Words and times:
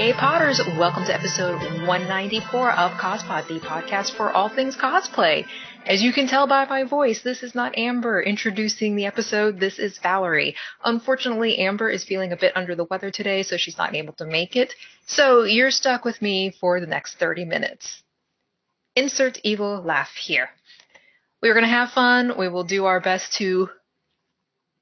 Hey 0.00 0.14
Potters, 0.14 0.58
welcome 0.78 1.04
to 1.04 1.14
episode 1.14 1.60
194 1.86 2.70
of 2.72 2.92
Cospod, 2.92 3.48
the 3.48 3.60
podcast 3.60 4.16
for 4.16 4.30
all 4.32 4.48
things 4.48 4.74
cosplay. 4.74 5.44
As 5.84 6.02
you 6.02 6.10
can 6.14 6.26
tell 6.26 6.46
by 6.46 6.64
my 6.64 6.84
voice, 6.84 7.20
this 7.20 7.42
is 7.42 7.54
not 7.54 7.76
Amber 7.76 8.22
introducing 8.22 8.96
the 8.96 9.04
episode, 9.04 9.60
this 9.60 9.78
is 9.78 9.98
Valerie. 9.98 10.56
Unfortunately, 10.82 11.58
Amber 11.58 11.90
is 11.90 12.02
feeling 12.02 12.32
a 12.32 12.38
bit 12.38 12.56
under 12.56 12.74
the 12.74 12.86
weather 12.86 13.10
today, 13.10 13.42
so 13.42 13.58
she's 13.58 13.76
not 13.76 13.94
able 13.94 14.14
to 14.14 14.24
make 14.24 14.56
it. 14.56 14.72
So 15.04 15.42
you're 15.42 15.70
stuck 15.70 16.06
with 16.06 16.22
me 16.22 16.50
for 16.58 16.80
the 16.80 16.86
next 16.86 17.18
30 17.18 17.44
minutes. 17.44 18.02
Insert 18.96 19.38
evil 19.44 19.82
laugh 19.82 20.14
here. 20.14 20.48
We're 21.42 21.52
going 21.52 21.66
to 21.66 21.70
have 21.70 21.90
fun. 21.90 22.38
We 22.38 22.48
will 22.48 22.64
do 22.64 22.86
our 22.86 23.00
best 23.00 23.34
to 23.34 23.68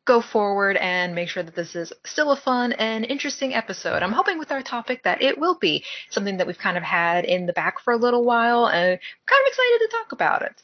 go 0.09 0.23
forward 0.23 0.79
and 0.79 1.15
make 1.15 1.29
sure 1.29 1.43
that 1.43 1.55
this 1.55 1.77
is 1.77 1.93
still 2.07 2.33
a 2.33 2.37
fun 2.37 2.73
and 2.73 3.05
interesting 3.05 3.55
episode. 3.55 4.03
I'm 4.03 4.12
hoping 4.12 4.39
with 4.39 4.51
our 4.51 4.62
topic 4.62 5.03
that 5.03 5.21
it 5.23 5.39
will 5.39 5.59
be 5.59 5.84
something 6.11 6.39
that 6.39 6.47
we've 6.47 6.59
kind 6.59 6.79
of 6.79 6.83
had 6.83 7.27
in 7.27 7.45
the 7.45 7.53
back 7.53 7.79
for 7.81 7.93
a 7.93 7.98
little 7.98 8.25
while 8.25 8.67
and 8.67 8.98
kind 9.27 9.43
of 9.43 9.48
excited 9.48 9.79
to 9.81 9.89
talk 9.93 10.12
about 10.12 10.43
it. 10.43 10.55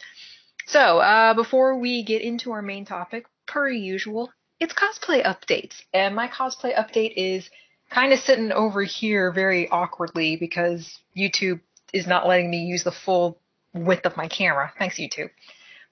So, 0.66 0.98
uh, 0.98 1.34
before 1.34 1.78
we 1.78 2.02
get 2.04 2.22
into 2.22 2.52
our 2.52 2.62
main 2.62 2.86
topic, 2.86 3.26
per 3.46 3.68
usual, 3.68 4.32
it's 4.58 4.72
cosplay 4.72 5.22
updates. 5.22 5.74
And 5.92 6.16
my 6.16 6.26
cosplay 6.26 6.74
update 6.74 7.12
is 7.14 7.50
kind 7.90 8.14
of 8.14 8.20
sitting 8.20 8.50
over 8.50 8.82
here 8.82 9.30
very 9.30 9.68
awkwardly 9.68 10.36
because 10.36 10.98
YouTube 11.14 11.60
is 11.92 12.06
not 12.06 12.26
letting 12.26 12.50
me 12.50 12.64
use 12.64 12.82
the 12.82 12.92
full 12.92 13.38
width 13.74 14.06
of 14.06 14.16
my 14.16 14.26
camera. 14.26 14.72
Thanks, 14.78 14.98
YouTube. 14.98 15.28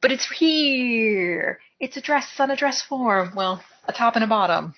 But 0.02 0.12
it's 0.12 0.29
here. 0.30 1.61
It's 1.80 1.97
a 1.97 2.02
dress 2.02 2.29
on 2.38 2.51
a 2.51 2.56
dress 2.56 2.83
form. 2.83 3.33
Well, 3.34 3.62
a 3.88 3.92
top 3.92 4.17
and 4.17 4.25
a 4.25 4.27
bottom 4.27 4.75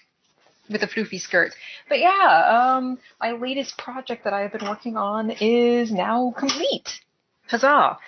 with 0.70 0.82
a 0.82 0.86
floofy 0.86 1.20
skirt. 1.20 1.52
But 1.88 1.98
yeah, 1.98 2.76
um, 2.76 2.98
my 3.20 3.32
latest 3.32 3.76
project 3.76 4.24
that 4.24 4.32
I've 4.32 4.52
been 4.52 4.68
working 4.68 4.96
on 4.96 5.30
is 5.40 5.90
now 5.90 6.32
complete. 6.36 7.00
Huzzah! 7.48 7.98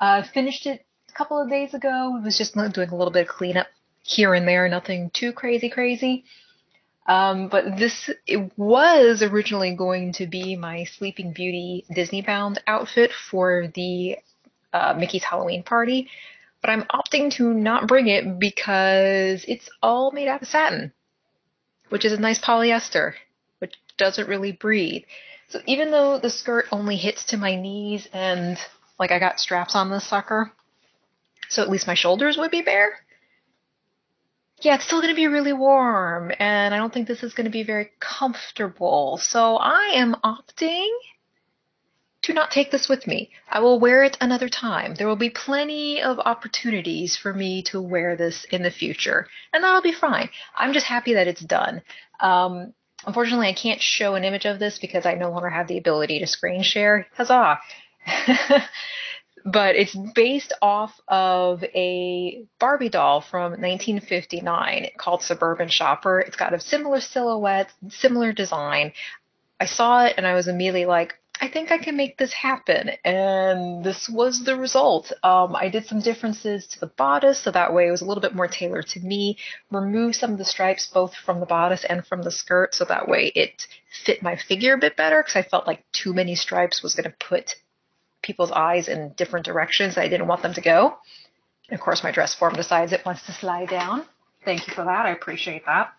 Uh, 0.00 0.22
finished 0.34 0.66
it 0.66 0.84
a 1.08 1.12
couple 1.12 1.40
of 1.40 1.48
days 1.48 1.74
ago. 1.74 2.18
It 2.18 2.24
was 2.24 2.36
just 2.36 2.54
doing 2.54 2.90
a 2.90 2.96
little 2.96 3.12
bit 3.12 3.22
of 3.22 3.28
cleanup 3.28 3.68
here 4.02 4.34
and 4.34 4.46
there, 4.46 4.68
nothing 4.68 5.10
too 5.14 5.32
crazy 5.32 5.70
crazy. 5.70 6.24
Um, 7.06 7.48
but 7.48 7.76
this 7.76 8.10
it 8.26 8.50
was 8.56 9.22
originally 9.22 9.74
going 9.74 10.12
to 10.14 10.26
be 10.26 10.56
my 10.56 10.84
Sleeping 10.84 11.32
Beauty 11.32 11.84
Disney 11.94 12.22
bound 12.22 12.62
outfit 12.66 13.12
for 13.12 13.68
the 13.74 14.16
uh, 14.72 14.94
Mickey's 14.96 15.24
Halloween 15.24 15.62
party, 15.62 16.08
but 16.64 16.70
I'm 16.70 16.84
opting 16.84 17.30
to 17.34 17.52
not 17.52 17.86
bring 17.86 18.08
it 18.08 18.38
because 18.38 19.44
it's 19.46 19.68
all 19.82 20.12
made 20.12 20.28
out 20.28 20.40
of 20.40 20.48
satin, 20.48 20.94
which 21.90 22.06
is 22.06 22.14
a 22.14 22.18
nice 22.18 22.40
polyester, 22.40 23.12
which 23.58 23.74
doesn't 23.98 24.30
really 24.30 24.52
breathe. 24.52 25.02
So 25.48 25.60
even 25.66 25.90
though 25.90 26.18
the 26.18 26.30
skirt 26.30 26.64
only 26.72 26.96
hits 26.96 27.26
to 27.26 27.36
my 27.36 27.54
knees 27.54 28.08
and 28.14 28.56
like 28.98 29.10
I 29.10 29.18
got 29.18 29.40
straps 29.40 29.74
on 29.74 29.90
this 29.90 30.08
sucker, 30.08 30.52
so 31.50 31.60
at 31.60 31.68
least 31.68 31.86
my 31.86 31.92
shoulders 31.92 32.38
would 32.38 32.50
be 32.50 32.62
bare. 32.62 32.92
Yeah, 34.62 34.76
it's 34.76 34.86
still 34.86 35.02
going 35.02 35.12
to 35.12 35.20
be 35.20 35.26
really 35.26 35.52
warm, 35.52 36.32
and 36.38 36.72
I 36.72 36.78
don't 36.78 36.94
think 36.94 37.06
this 37.06 37.22
is 37.22 37.34
going 37.34 37.44
to 37.44 37.50
be 37.50 37.64
very 37.64 37.90
comfortable. 38.00 39.18
So 39.20 39.56
I 39.56 39.92
am 39.96 40.16
opting 40.24 40.88
to 42.24 42.32
not 42.32 42.50
take 42.50 42.70
this 42.70 42.88
with 42.88 43.06
me. 43.06 43.30
I 43.48 43.60
will 43.60 43.78
wear 43.78 44.02
it 44.02 44.16
another 44.20 44.48
time. 44.48 44.94
There 44.94 45.06
will 45.06 45.16
be 45.16 45.30
plenty 45.30 46.00
of 46.00 46.18
opportunities 46.18 47.16
for 47.16 47.32
me 47.34 47.62
to 47.64 47.80
wear 47.80 48.16
this 48.16 48.44
in 48.50 48.62
the 48.62 48.70
future, 48.70 49.26
and 49.52 49.62
that'll 49.62 49.82
be 49.82 49.92
fine. 49.92 50.30
I'm 50.56 50.72
just 50.72 50.86
happy 50.86 51.14
that 51.14 51.28
it's 51.28 51.42
done. 51.44 51.82
Um, 52.20 52.72
unfortunately, 53.06 53.48
I 53.48 53.52
can't 53.52 53.80
show 53.80 54.14
an 54.14 54.24
image 54.24 54.46
of 54.46 54.58
this 54.58 54.78
because 54.78 55.04
I 55.04 55.14
no 55.14 55.30
longer 55.30 55.50
have 55.50 55.68
the 55.68 55.76
ability 55.76 56.20
to 56.20 56.26
screen 56.26 56.62
share. 56.62 57.06
Huzzah! 57.14 57.58
but 59.44 59.76
it's 59.76 59.94
based 60.14 60.54
off 60.62 60.98
of 61.06 61.62
a 61.62 62.46
Barbie 62.58 62.88
doll 62.88 63.20
from 63.20 63.52
1959 63.52 64.88
called 64.96 65.22
Suburban 65.22 65.68
Shopper. 65.68 66.20
It's 66.20 66.36
got 66.36 66.54
a 66.54 66.60
similar 66.60 67.00
silhouette, 67.00 67.70
similar 67.90 68.32
design. 68.32 68.92
I 69.60 69.66
saw 69.66 70.06
it 70.06 70.14
and 70.16 70.26
I 70.26 70.34
was 70.34 70.48
immediately 70.48 70.86
like, 70.86 71.14
I 71.40 71.48
think 71.48 71.72
I 71.72 71.78
can 71.78 71.96
make 71.96 72.16
this 72.16 72.32
happen. 72.32 72.90
And 73.04 73.84
this 73.84 74.08
was 74.08 74.44
the 74.44 74.56
result. 74.56 75.12
Um, 75.22 75.56
I 75.56 75.68
did 75.68 75.86
some 75.86 76.00
differences 76.00 76.66
to 76.68 76.80
the 76.80 76.86
bodice, 76.86 77.40
so 77.42 77.50
that 77.50 77.74
way 77.74 77.88
it 77.88 77.90
was 77.90 78.02
a 78.02 78.04
little 78.04 78.22
bit 78.22 78.34
more 78.34 78.48
tailored 78.48 78.86
to 78.88 79.00
me. 79.00 79.38
Remove 79.70 80.14
some 80.14 80.32
of 80.32 80.38
the 80.38 80.44
stripes 80.44 80.88
both 80.92 81.14
from 81.14 81.40
the 81.40 81.46
bodice 81.46 81.84
and 81.88 82.06
from 82.06 82.22
the 82.22 82.30
skirt, 82.30 82.74
so 82.74 82.84
that 82.84 83.08
way 83.08 83.32
it 83.34 83.66
fit 84.04 84.22
my 84.22 84.36
figure 84.36 84.74
a 84.74 84.78
bit 84.78 84.96
better, 84.96 85.22
because 85.22 85.36
I 85.36 85.42
felt 85.42 85.66
like 85.66 85.84
too 85.92 86.14
many 86.14 86.34
stripes 86.34 86.82
was 86.82 86.94
going 86.94 87.10
to 87.10 87.16
put 87.28 87.56
people's 88.22 88.52
eyes 88.52 88.88
in 88.88 89.12
different 89.16 89.44
directions. 89.44 89.98
I 89.98 90.08
didn't 90.08 90.28
want 90.28 90.42
them 90.42 90.54
to 90.54 90.60
go. 90.60 90.96
And 91.68 91.78
of 91.78 91.84
course, 91.84 92.02
my 92.04 92.12
dress 92.12 92.34
form 92.34 92.54
decides 92.54 92.92
it 92.92 93.04
wants 93.04 93.26
to 93.26 93.32
slide 93.32 93.68
down. 93.68 94.04
Thank 94.44 94.66
you 94.68 94.74
for 94.74 94.84
that. 94.84 95.06
I 95.06 95.10
appreciate 95.10 95.66
that. 95.66 95.92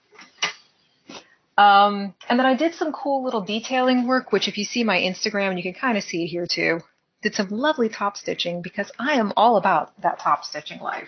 Um, 1.57 2.13
and 2.27 2.37
then 2.37 2.45
I 2.45 2.55
did 2.55 2.75
some 2.75 2.91
cool 2.91 3.23
little 3.23 3.41
detailing 3.41 4.07
work, 4.07 4.31
which 4.31 4.47
if 4.47 4.57
you 4.57 4.65
see 4.65 4.83
my 4.83 4.97
Instagram, 4.97 5.55
you 5.55 5.63
can 5.63 5.73
kind 5.73 5.97
of 5.97 6.03
see 6.03 6.23
it 6.23 6.27
here 6.27 6.47
too. 6.49 6.81
Did 7.21 7.33
some 7.33 7.47
lovely 7.49 7.89
top 7.89 8.17
stitching 8.17 8.61
because 8.61 8.91
I 8.99 9.13
am 9.13 9.31
all 9.37 9.55
about 9.55 9.99
that 10.01 10.19
top 10.19 10.43
stitching 10.43 10.79
life 10.79 11.07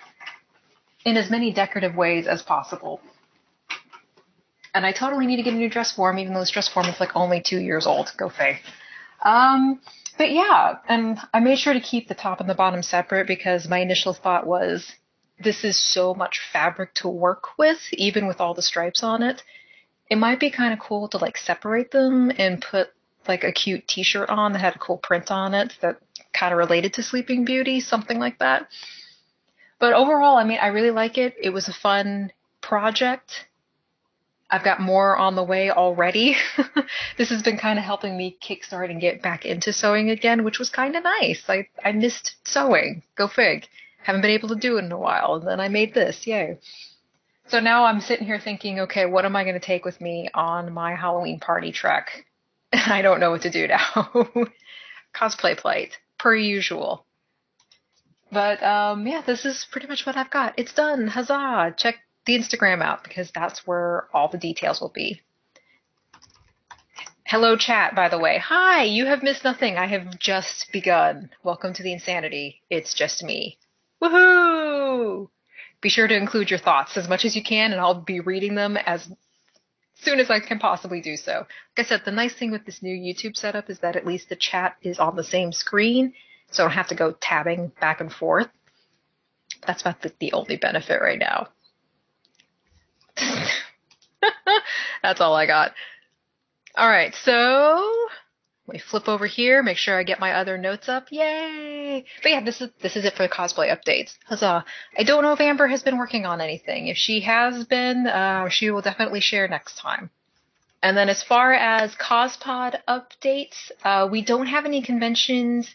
in 1.05 1.17
as 1.17 1.29
many 1.29 1.51
decorative 1.51 1.95
ways 1.95 2.27
as 2.27 2.41
possible. 2.41 3.01
And 4.73 4.85
I 4.85 4.91
totally 4.93 5.25
need 5.25 5.37
to 5.37 5.43
get 5.43 5.53
a 5.53 5.57
new 5.57 5.69
dress 5.69 5.91
form, 5.91 6.17
even 6.17 6.33
though 6.33 6.39
this 6.39 6.51
dress 6.51 6.69
form 6.69 6.87
is 6.87 6.99
like 6.99 7.15
only 7.15 7.41
two 7.45 7.59
years 7.59 7.85
old. 7.85 8.11
Go 8.17 8.29
Faye. 8.29 8.59
Um, 9.23 9.81
but 10.17 10.31
yeah, 10.31 10.75
and 10.87 11.19
I 11.33 11.39
made 11.39 11.59
sure 11.59 11.73
to 11.73 11.79
keep 11.79 12.07
the 12.07 12.15
top 12.15 12.39
and 12.39 12.49
the 12.49 12.55
bottom 12.55 12.81
separate 12.81 13.27
because 13.27 13.67
my 13.67 13.79
initial 13.79 14.13
thought 14.13 14.47
was 14.47 14.93
this 15.43 15.63
is 15.63 15.81
so 15.93 16.13
much 16.13 16.39
fabric 16.51 16.93
to 16.95 17.07
work 17.09 17.57
with, 17.57 17.79
even 17.91 18.27
with 18.27 18.39
all 18.39 18.53
the 18.53 18.61
stripes 18.61 19.03
on 19.03 19.21
it 19.21 19.43
it 20.09 20.17
might 20.17 20.39
be 20.39 20.49
kind 20.49 20.73
of 20.73 20.79
cool 20.79 21.07
to 21.09 21.17
like 21.17 21.37
separate 21.37 21.91
them 21.91 22.31
and 22.37 22.61
put 22.61 22.89
like 23.27 23.43
a 23.43 23.51
cute 23.51 23.87
t-shirt 23.87 24.29
on 24.29 24.53
that 24.53 24.59
had 24.59 24.75
a 24.75 24.79
cool 24.79 24.97
print 24.97 25.31
on 25.31 25.53
it 25.53 25.73
that 25.81 25.97
kind 26.33 26.53
of 26.53 26.57
related 26.57 26.93
to 26.93 27.03
Sleeping 27.03 27.45
Beauty, 27.45 27.79
something 27.81 28.19
like 28.19 28.39
that. 28.39 28.67
But 29.79 29.93
overall, 29.93 30.37
I 30.37 30.43
mean, 30.43 30.59
I 30.61 30.67
really 30.67 30.91
like 30.91 31.17
it. 31.17 31.35
It 31.41 31.49
was 31.49 31.67
a 31.67 31.73
fun 31.73 32.31
project. 32.61 33.45
I've 34.49 34.63
got 34.63 34.79
more 34.79 35.17
on 35.17 35.35
the 35.35 35.43
way 35.43 35.71
already. 35.71 36.37
this 37.17 37.29
has 37.29 37.43
been 37.43 37.57
kind 37.57 37.77
of 37.77 37.83
helping 37.83 38.17
me 38.17 38.37
kickstart 38.41 38.89
and 38.89 39.01
get 39.01 39.21
back 39.21 39.45
into 39.45 39.73
sewing 39.73 40.09
again, 40.09 40.43
which 40.43 40.57
was 40.57 40.69
kind 40.69 40.95
of 40.95 41.03
nice. 41.03 41.43
I 41.49 41.67
I 41.83 41.91
missed 41.91 42.35
sewing. 42.45 43.03
Go 43.15 43.27
fig. 43.27 43.65
Haven't 44.01 44.21
been 44.21 44.31
able 44.31 44.49
to 44.49 44.55
do 44.55 44.77
it 44.77 44.85
in 44.85 44.91
a 44.91 44.97
while, 44.97 45.35
and 45.35 45.47
then 45.47 45.59
I 45.59 45.67
made 45.67 45.93
this. 45.93 46.25
Yay. 46.25 46.59
So 47.47 47.61
now 47.61 47.85
I'm 47.85 48.01
sitting 48.01 48.25
here 48.25 48.41
thinking, 48.41 48.81
okay, 48.81 49.05
what 49.05 49.23
am 49.23 49.35
I 49.37 49.43
going 49.43 49.57
to 49.57 49.65
take 49.65 49.85
with 49.85 50.01
me 50.01 50.29
on 50.33 50.73
my 50.73 50.95
Halloween 50.95 51.39
party 51.39 51.71
trek? 51.71 52.25
I 52.73 53.01
don't 53.01 53.21
know 53.21 53.31
what 53.31 53.43
to 53.43 53.49
do 53.49 53.67
now. 53.67 54.27
Cosplay 55.15 55.57
plate, 55.57 55.97
per 56.19 56.35
usual. 56.35 57.05
But 58.33 58.61
um, 58.61 59.07
yeah, 59.07 59.21
this 59.25 59.45
is 59.45 59.65
pretty 59.71 59.87
much 59.87 60.05
what 60.05 60.17
I've 60.17 60.29
got. 60.29 60.55
It's 60.57 60.73
done. 60.73 61.07
Huzzah! 61.07 61.73
Check 61.77 61.95
the 62.25 62.37
Instagram 62.37 62.81
out 62.81 63.05
because 63.05 63.31
that's 63.31 63.65
where 63.65 64.09
all 64.13 64.27
the 64.27 64.37
details 64.37 64.81
will 64.81 64.91
be. 64.93 65.21
Hello, 67.25 67.55
chat, 67.55 67.95
by 67.95 68.09
the 68.09 68.19
way. 68.19 68.39
Hi, 68.39 68.83
you 68.83 69.05
have 69.05 69.23
missed 69.23 69.45
nothing. 69.45 69.77
I 69.77 69.87
have 69.87 70.19
just 70.19 70.69
begun. 70.73 71.29
Welcome 71.43 71.73
to 71.75 71.83
the 71.83 71.93
insanity. 71.93 72.61
It's 72.69 72.93
just 72.93 73.23
me. 73.23 73.57
Woohoo! 74.03 75.29
Be 75.81 75.89
sure 75.89 76.07
to 76.07 76.15
include 76.15 76.49
your 76.49 76.59
thoughts 76.59 76.97
as 76.97 77.07
much 77.07 77.25
as 77.25 77.35
you 77.35 77.43
can, 77.43 77.71
and 77.71 77.79
I'll 77.79 78.01
be 78.01 78.19
reading 78.19 78.55
them 78.55 78.77
as 78.77 79.09
soon 79.95 80.19
as 80.19 80.29
I 80.29 80.39
can 80.39 80.59
possibly 80.59 81.01
do 81.01 81.17
so. 81.17 81.45
Like 81.77 81.85
I 81.85 81.89
said, 81.89 82.01
the 82.05 82.11
nice 82.11 82.33
thing 82.33 82.51
with 82.51 82.65
this 82.65 82.81
new 82.81 82.95
YouTube 82.95 83.35
setup 83.35 83.69
is 83.69 83.79
that 83.79 83.95
at 83.95 84.05
least 84.05 84.29
the 84.29 84.35
chat 84.35 84.75
is 84.81 84.99
on 84.99 85.15
the 85.15 85.23
same 85.23 85.51
screen, 85.51 86.13
so 86.51 86.63
I 86.63 86.67
don't 86.67 86.75
have 86.75 86.87
to 86.87 86.95
go 86.95 87.15
tabbing 87.19 87.71
back 87.79 88.01
and 88.01 88.11
forth. 88.11 88.47
That's 89.65 89.81
about 89.81 90.01
the, 90.01 90.11
the 90.19 90.33
only 90.33 90.57
benefit 90.57 91.01
right 91.01 91.19
now. 91.19 91.47
That's 95.03 95.21
all 95.21 95.35
I 95.35 95.45
got. 95.45 95.73
All 96.75 96.89
right, 96.89 97.13
so 97.23 98.07
let 98.67 98.73
me 98.73 98.79
flip 98.79 99.07
over 99.07 99.25
here, 99.25 99.63
make 99.63 99.77
sure 99.77 99.97
I 99.97 100.03
get 100.03 100.19
my 100.19 100.33
other 100.33 100.57
notes 100.57 100.89
up. 100.89 101.07
Yay! 101.09 102.03
But 102.21 102.29
yeah, 102.29 102.43
this 102.43 102.59
is 102.59 102.69
this 102.81 102.97
is 102.97 103.05
it 103.05 103.13
for 103.13 103.23
the 103.23 103.29
cosplay 103.29 103.73
updates. 103.73 104.15
Huzzah! 104.25 104.65
I 104.97 105.03
don't 105.03 105.23
know 105.23 105.31
if 105.31 105.39
Amber 105.39 105.67
has 105.67 105.83
been 105.83 105.97
working 105.97 106.25
on 106.25 106.41
anything. 106.41 106.87
If 106.87 106.97
she 106.97 107.21
has 107.21 107.63
been, 107.63 108.07
uh, 108.07 108.49
she 108.49 108.69
will 108.69 108.81
definitely 108.81 109.21
share 109.21 109.47
next 109.47 109.77
time. 109.77 110.09
And 110.83 110.97
then 110.97 111.07
as 111.07 111.23
far 111.23 111.53
as 111.53 111.95
Cospod 111.95 112.79
updates, 112.87 113.71
uh, 113.85 114.09
we 114.11 114.21
don't 114.21 114.47
have 114.47 114.65
any 114.65 114.81
conventions 114.81 115.73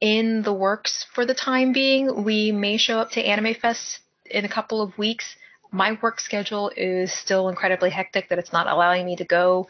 in 0.00 0.42
the 0.42 0.52
works 0.52 1.06
for 1.14 1.24
the 1.24 1.34
time 1.34 1.72
being. 1.72 2.24
We 2.24 2.50
may 2.50 2.76
show 2.76 2.98
up 2.98 3.12
to 3.12 3.22
Anime 3.22 3.54
Fest 3.54 4.00
in 4.26 4.44
a 4.44 4.48
couple 4.48 4.82
of 4.82 4.98
weeks. 4.98 5.36
My 5.70 5.96
work 6.02 6.20
schedule 6.20 6.72
is 6.76 7.12
still 7.12 7.48
incredibly 7.48 7.88
hectic 7.88 8.28
that 8.28 8.38
it's 8.38 8.52
not 8.52 8.66
allowing 8.66 9.06
me 9.06 9.16
to 9.16 9.24
go 9.24 9.68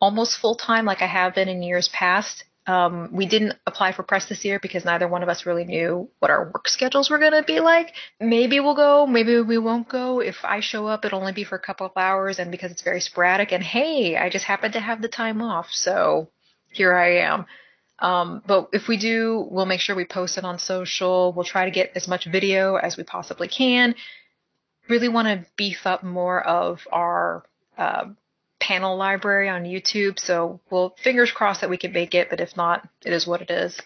almost 0.00 0.38
full 0.38 0.56
time 0.56 0.84
like 0.84 1.02
I 1.02 1.06
have 1.06 1.34
been 1.34 1.48
in 1.48 1.62
years 1.62 1.88
past. 1.88 2.44
Um, 2.66 3.10
we 3.12 3.26
didn't 3.26 3.54
apply 3.64 3.92
for 3.92 4.02
press 4.02 4.28
this 4.28 4.44
year 4.44 4.58
because 4.60 4.84
neither 4.84 5.06
one 5.06 5.22
of 5.22 5.28
us 5.28 5.46
really 5.46 5.64
knew 5.64 6.10
what 6.18 6.32
our 6.32 6.46
work 6.46 6.68
schedules 6.68 7.08
were 7.08 7.18
going 7.18 7.32
to 7.32 7.44
be 7.44 7.60
like. 7.60 7.92
Maybe 8.20 8.58
we'll 8.58 8.74
go, 8.74 9.06
maybe 9.06 9.40
we 9.40 9.56
won't 9.56 9.88
go. 9.88 10.20
If 10.20 10.36
I 10.42 10.58
show 10.58 10.86
up, 10.88 11.04
it'll 11.04 11.20
only 11.20 11.32
be 11.32 11.44
for 11.44 11.54
a 11.54 11.60
couple 11.60 11.86
of 11.86 11.92
hours 11.96 12.40
and 12.40 12.50
because 12.50 12.72
it's 12.72 12.82
very 12.82 13.00
sporadic. 13.00 13.52
And 13.52 13.62
hey, 13.62 14.16
I 14.16 14.30
just 14.30 14.44
happen 14.44 14.72
to 14.72 14.80
have 14.80 15.00
the 15.00 15.08
time 15.08 15.40
off. 15.40 15.68
So 15.70 16.28
here 16.72 16.94
I 16.94 17.18
am. 17.18 17.46
Um, 18.00 18.42
but 18.46 18.70
if 18.72 18.88
we 18.88 18.98
do, 18.98 19.46
we'll 19.48 19.64
make 19.64 19.80
sure 19.80 19.94
we 19.94 20.04
post 20.04 20.36
it 20.36 20.44
on 20.44 20.58
social. 20.58 21.32
We'll 21.32 21.44
try 21.44 21.66
to 21.66 21.70
get 21.70 21.92
as 21.94 22.08
much 22.08 22.26
video 22.26 22.74
as 22.74 22.96
we 22.96 23.04
possibly 23.04 23.48
can. 23.48 23.94
Really 24.88 25.08
want 25.08 25.28
to 25.28 25.46
beef 25.56 25.86
up 25.86 26.02
more 26.02 26.42
of 26.42 26.80
our 26.92 27.44
uh, 27.78 28.06
panel 28.66 28.96
library 28.96 29.48
on 29.48 29.62
YouTube. 29.62 30.18
So 30.18 30.60
we'll 30.70 30.90
fingers 31.02 31.30
crossed 31.30 31.60
that 31.60 31.70
we 31.70 31.76
can 31.76 31.92
make 31.92 32.14
it, 32.14 32.28
but 32.30 32.40
if 32.40 32.56
not, 32.56 32.88
it 33.04 33.12
is 33.12 33.26
what 33.26 33.40
it 33.40 33.50
is. 33.50 33.80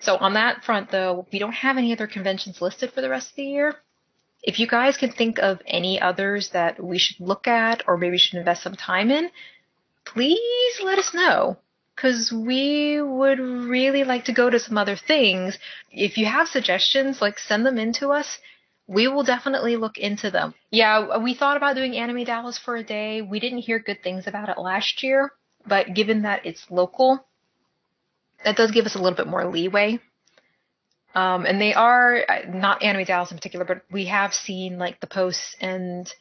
So 0.00 0.16
on 0.16 0.34
that 0.34 0.62
front 0.62 0.90
though, 0.90 1.26
we 1.32 1.40
don't 1.40 1.52
have 1.52 1.78
any 1.78 1.92
other 1.92 2.06
conventions 2.06 2.62
listed 2.62 2.92
for 2.92 3.00
the 3.00 3.10
rest 3.10 3.30
of 3.30 3.36
the 3.36 3.44
year. 3.44 3.74
If 4.42 4.60
you 4.60 4.68
guys 4.68 4.96
can 4.96 5.10
think 5.10 5.38
of 5.38 5.60
any 5.66 6.00
others 6.00 6.50
that 6.50 6.82
we 6.82 6.98
should 6.98 7.18
look 7.18 7.48
at 7.48 7.82
or 7.88 7.96
maybe 7.96 8.18
should 8.18 8.38
invest 8.38 8.62
some 8.62 8.76
time 8.76 9.10
in, 9.10 9.30
please 10.04 10.80
let 10.84 10.98
us 10.98 11.12
know. 11.12 11.56
Cause 11.96 12.32
we 12.32 13.00
would 13.00 13.38
really 13.38 14.04
like 14.04 14.24
to 14.24 14.32
go 14.32 14.50
to 14.50 14.58
some 14.58 14.78
other 14.78 14.96
things. 14.96 15.58
If 15.90 16.18
you 16.18 16.26
have 16.26 16.48
suggestions, 16.48 17.20
like 17.20 17.38
send 17.38 17.64
them 17.64 17.78
in 17.78 17.92
to 17.94 18.10
us 18.10 18.38
we 18.86 19.08
will 19.08 19.24
definitely 19.24 19.76
look 19.76 19.96
into 19.96 20.30
them. 20.30 20.54
Yeah, 20.70 21.18
we 21.18 21.34
thought 21.34 21.56
about 21.56 21.76
doing 21.76 21.96
Anime 21.96 22.24
Dallas 22.24 22.58
for 22.58 22.76
a 22.76 22.84
day. 22.84 23.22
We 23.22 23.40
didn't 23.40 23.58
hear 23.58 23.78
good 23.78 24.02
things 24.02 24.26
about 24.26 24.48
it 24.48 24.58
last 24.58 25.02
year, 25.02 25.32
but 25.66 25.94
given 25.94 26.22
that 26.22 26.44
it's 26.44 26.66
local, 26.70 27.24
that 28.44 28.56
does 28.56 28.70
give 28.72 28.84
us 28.84 28.94
a 28.94 28.98
little 28.98 29.16
bit 29.16 29.26
more 29.26 29.46
leeway. 29.46 30.00
Um, 31.14 31.46
and 31.46 31.60
they 31.60 31.72
are 31.72 32.24
not 32.48 32.82
Anime 32.82 33.04
Dallas 33.04 33.30
in 33.30 33.38
particular, 33.38 33.64
but 33.64 33.82
we 33.90 34.06
have 34.06 34.34
seen 34.34 34.78
like 34.78 35.00
the 35.00 35.06
posts 35.06 35.56
and 35.60 36.12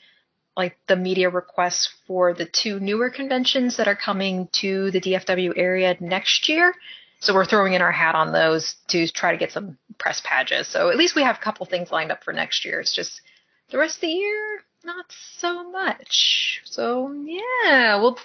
like 0.56 0.78
the 0.88 0.96
media 0.96 1.30
requests 1.30 1.92
for 2.06 2.34
the 2.34 2.46
two 2.46 2.80
newer 2.80 3.10
conventions 3.10 3.78
that 3.78 3.88
are 3.88 3.96
coming 3.96 4.48
to 4.62 4.92
the 4.92 5.02
DFW 5.02 5.54
area 5.56 5.98
next 6.00 6.48
year. 6.48 6.76
So 7.24 7.34
we're 7.34 7.46
throwing 7.46 7.72
in 7.72 7.82
our 7.82 7.92
hat 7.92 8.16
on 8.16 8.34
those 8.34 8.76
to 8.90 9.08
try 9.08 9.32
to 9.32 9.38
get 9.38 9.54
some 9.54 9.78
press 9.98 10.22
pages. 10.26 10.68
So 10.68 10.90
at 10.90 10.98
least 10.98 11.16
we 11.16 11.24
have 11.24 11.38
a 11.38 11.42
couple 11.42 11.66
things 11.66 11.90
lined 11.90 12.12
up 12.12 12.22
for 12.22 12.34
next 12.34 12.66
year. 12.66 12.82
It's 12.82 12.94
just 12.94 13.22
the 13.72 13.78
rest 13.78 13.96
of 13.96 14.02
the 14.02 14.08
year, 14.08 14.60
not 14.84 15.06
so 15.38 15.72
much. 15.72 16.62
So 16.66 17.14
yeah, 17.14 17.96
we'll 18.02 18.20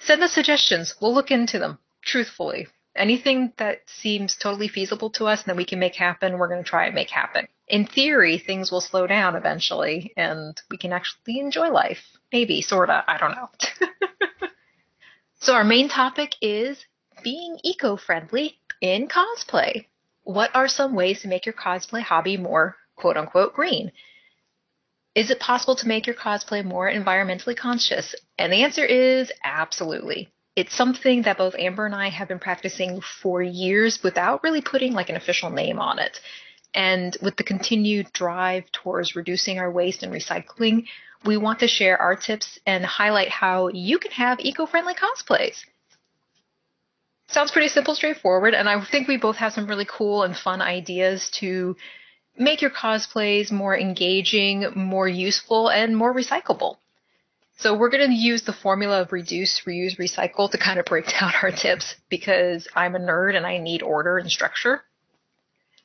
send 0.00 0.24
us 0.24 0.32
suggestions. 0.32 0.96
We'll 1.00 1.14
look 1.14 1.30
into 1.30 1.60
them 1.60 1.78
truthfully. 2.02 2.66
Anything 2.96 3.52
that 3.58 3.82
seems 3.86 4.36
totally 4.36 4.66
feasible 4.66 5.10
to 5.10 5.26
us 5.26 5.42
and 5.42 5.50
that 5.50 5.56
we 5.56 5.64
can 5.64 5.78
make 5.78 5.94
happen, 5.94 6.36
we're 6.36 6.48
going 6.48 6.64
to 6.64 6.68
try 6.68 6.86
and 6.86 6.94
make 6.96 7.10
happen. 7.10 7.46
In 7.68 7.86
theory, 7.86 8.38
things 8.38 8.72
will 8.72 8.80
slow 8.80 9.06
down 9.06 9.36
eventually 9.36 10.12
and 10.16 10.60
we 10.68 10.78
can 10.78 10.92
actually 10.92 11.38
enjoy 11.38 11.70
life. 11.70 12.02
Maybe, 12.32 12.60
sorta, 12.60 13.04
I 13.06 13.18
don't 13.18 13.36
know. 13.36 13.50
so 15.40 15.54
our 15.54 15.62
main 15.62 15.88
topic 15.88 16.34
is 16.42 16.84
being 17.22 17.58
eco 17.64 17.96
friendly 17.96 18.58
in 18.80 19.08
cosplay. 19.08 19.86
What 20.22 20.54
are 20.54 20.68
some 20.68 20.94
ways 20.94 21.22
to 21.22 21.28
make 21.28 21.46
your 21.46 21.54
cosplay 21.54 22.02
hobby 22.02 22.36
more 22.36 22.76
quote 22.96 23.16
unquote 23.16 23.54
green? 23.54 23.92
Is 25.14 25.30
it 25.30 25.40
possible 25.40 25.76
to 25.76 25.88
make 25.88 26.06
your 26.06 26.14
cosplay 26.14 26.64
more 26.64 26.90
environmentally 26.90 27.56
conscious? 27.56 28.14
And 28.38 28.52
the 28.52 28.62
answer 28.62 28.84
is 28.84 29.32
absolutely. 29.44 30.28
It's 30.54 30.74
something 30.74 31.22
that 31.22 31.38
both 31.38 31.54
Amber 31.58 31.86
and 31.86 31.94
I 31.94 32.10
have 32.10 32.28
been 32.28 32.38
practicing 32.38 33.00
for 33.00 33.42
years 33.42 34.02
without 34.02 34.42
really 34.42 34.60
putting 34.60 34.92
like 34.92 35.08
an 35.08 35.16
official 35.16 35.50
name 35.50 35.78
on 35.78 35.98
it. 35.98 36.20
And 36.74 37.16
with 37.20 37.36
the 37.36 37.44
continued 37.44 38.12
drive 38.12 38.70
towards 38.70 39.16
reducing 39.16 39.58
our 39.58 39.70
waste 39.70 40.02
and 40.02 40.12
recycling, 40.12 40.86
we 41.24 41.36
want 41.36 41.58
to 41.60 41.68
share 41.68 42.00
our 42.00 42.14
tips 42.14 42.58
and 42.66 42.84
highlight 42.84 43.28
how 43.28 43.68
you 43.68 43.98
can 43.98 44.12
have 44.12 44.38
eco 44.40 44.66
friendly 44.66 44.94
cosplays 44.94 45.64
sounds 47.32 47.50
pretty 47.50 47.68
simple, 47.68 47.94
straightforward, 47.94 48.54
and 48.54 48.68
I 48.68 48.84
think 48.84 49.08
we 49.08 49.16
both 49.16 49.36
have 49.36 49.52
some 49.52 49.66
really 49.66 49.86
cool 49.86 50.22
and 50.22 50.36
fun 50.36 50.60
ideas 50.60 51.30
to 51.40 51.76
make 52.36 52.62
your 52.62 52.70
cosplays 52.70 53.50
more 53.50 53.76
engaging, 53.78 54.66
more 54.74 55.08
useful, 55.08 55.68
and 55.68 55.96
more 55.96 56.14
recyclable. 56.14 56.76
So 57.58 57.76
we're 57.76 57.90
going 57.90 58.08
to 58.08 58.14
use 58.16 58.44
the 58.44 58.54
formula 58.54 59.02
of 59.02 59.12
reduce, 59.12 59.62
reuse, 59.66 59.98
recycle 59.98 60.50
to 60.50 60.58
kind 60.58 60.78
of 60.78 60.86
break 60.86 61.06
down 61.20 61.32
our 61.42 61.50
tips 61.50 61.94
because 62.08 62.66
I'm 62.74 62.96
a 62.96 62.98
nerd 62.98 63.36
and 63.36 63.46
I 63.46 63.58
need 63.58 63.82
order 63.82 64.16
and 64.16 64.30
structure. 64.30 64.82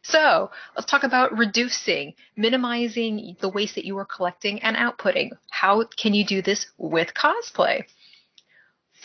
So 0.01 0.51
let's 0.75 0.89
talk 0.89 1.03
about 1.03 1.36
reducing, 1.38 2.13
minimizing 2.38 3.36
the 3.42 3.50
waste 3.50 3.75
that 3.75 3.86
you 3.86 3.97
are 3.97 4.06
collecting 4.06 4.62
and 4.62 4.77
outputting. 4.77 5.31
How 5.50 5.83
can 5.83 6.13
you 6.13 6.24
do 6.24 6.42
this 6.42 6.68
with 6.77 7.13
cosplay? 7.13 7.86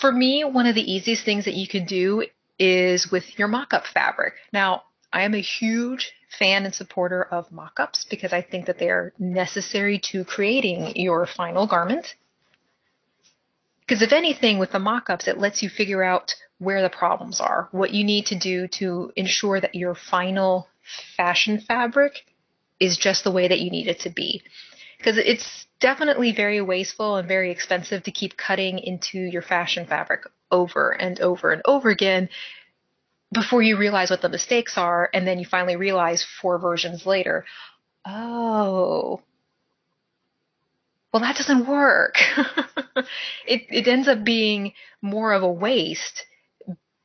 For 0.00 0.10
me, 0.10 0.44
one 0.44 0.66
of 0.66 0.74
the 0.74 0.92
easiest 0.92 1.24
things 1.24 1.44
that 1.44 1.54
you 1.54 1.68
can 1.68 1.84
do 1.84 2.24
is 2.58 3.10
with 3.10 3.38
your 3.38 3.48
mock-up 3.48 3.86
fabric. 3.86 4.34
Now, 4.52 4.84
I 5.12 5.22
am 5.22 5.34
a 5.34 5.40
huge 5.40 6.12
fan 6.38 6.64
and 6.64 6.74
supporter 6.74 7.22
of 7.22 7.50
mock-ups 7.52 8.06
because 8.08 8.32
I 8.32 8.42
think 8.42 8.66
that 8.66 8.78
they 8.78 8.88
are 8.88 9.12
necessary 9.18 9.98
to 10.10 10.24
creating 10.24 10.96
your 10.96 11.26
final 11.26 11.66
garment. 11.66 12.14
Because 13.80 14.02
if 14.02 14.12
anything, 14.12 14.58
with 14.58 14.70
the 14.70 14.78
mock-ups, 14.78 15.26
it 15.26 15.38
lets 15.38 15.62
you 15.62 15.68
figure 15.68 16.02
out 16.02 16.34
where 16.58 16.82
the 16.82 16.90
problems 16.90 17.40
are, 17.40 17.68
what 17.72 17.92
you 17.92 18.04
need 18.04 18.26
to 18.26 18.38
do 18.38 18.68
to 18.68 19.12
ensure 19.16 19.60
that 19.60 19.74
your 19.74 19.94
final 19.94 20.68
fashion 21.16 21.60
fabric 21.60 22.24
is 22.78 22.96
just 22.96 23.24
the 23.24 23.30
way 23.30 23.48
that 23.48 23.60
you 23.60 23.70
need 23.70 23.88
it 23.88 24.00
to 24.00 24.10
be. 24.10 24.42
Because 25.00 25.16
it's 25.16 25.66
definitely 25.80 26.32
very 26.32 26.60
wasteful 26.60 27.16
and 27.16 27.26
very 27.26 27.50
expensive 27.50 28.02
to 28.02 28.10
keep 28.10 28.36
cutting 28.36 28.78
into 28.78 29.18
your 29.18 29.40
fashion 29.40 29.86
fabric 29.86 30.24
over 30.50 30.90
and 30.90 31.18
over 31.20 31.52
and 31.52 31.62
over 31.64 31.88
again 31.88 32.28
before 33.32 33.62
you 33.62 33.78
realize 33.78 34.10
what 34.10 34.20
the 34.20 34.28
mistakes 34.28 34.76
are 34.76 35.08
and 35.14 35.26
then 35.26 35.38
you 35.38 35.46
finally 35.46 35.76
realize 35.76 36.26
four 36.42 36.58
versions 36.58 37.06
later. 37.06 37.46
Oh. 38.06 39.22
Well 41.12 41.22
that 41.22 41.36
doesn't 41.36 41.66
work. 41.66 42.16
It 43.46 43.62
it 43.70 43.88
ends 43.88 44.08
up 44.08 44.22
being 44.22 44.74
more 45.00 45.32
of 45.32 45.42
a 45.42 45.50
waste 45.50 46.26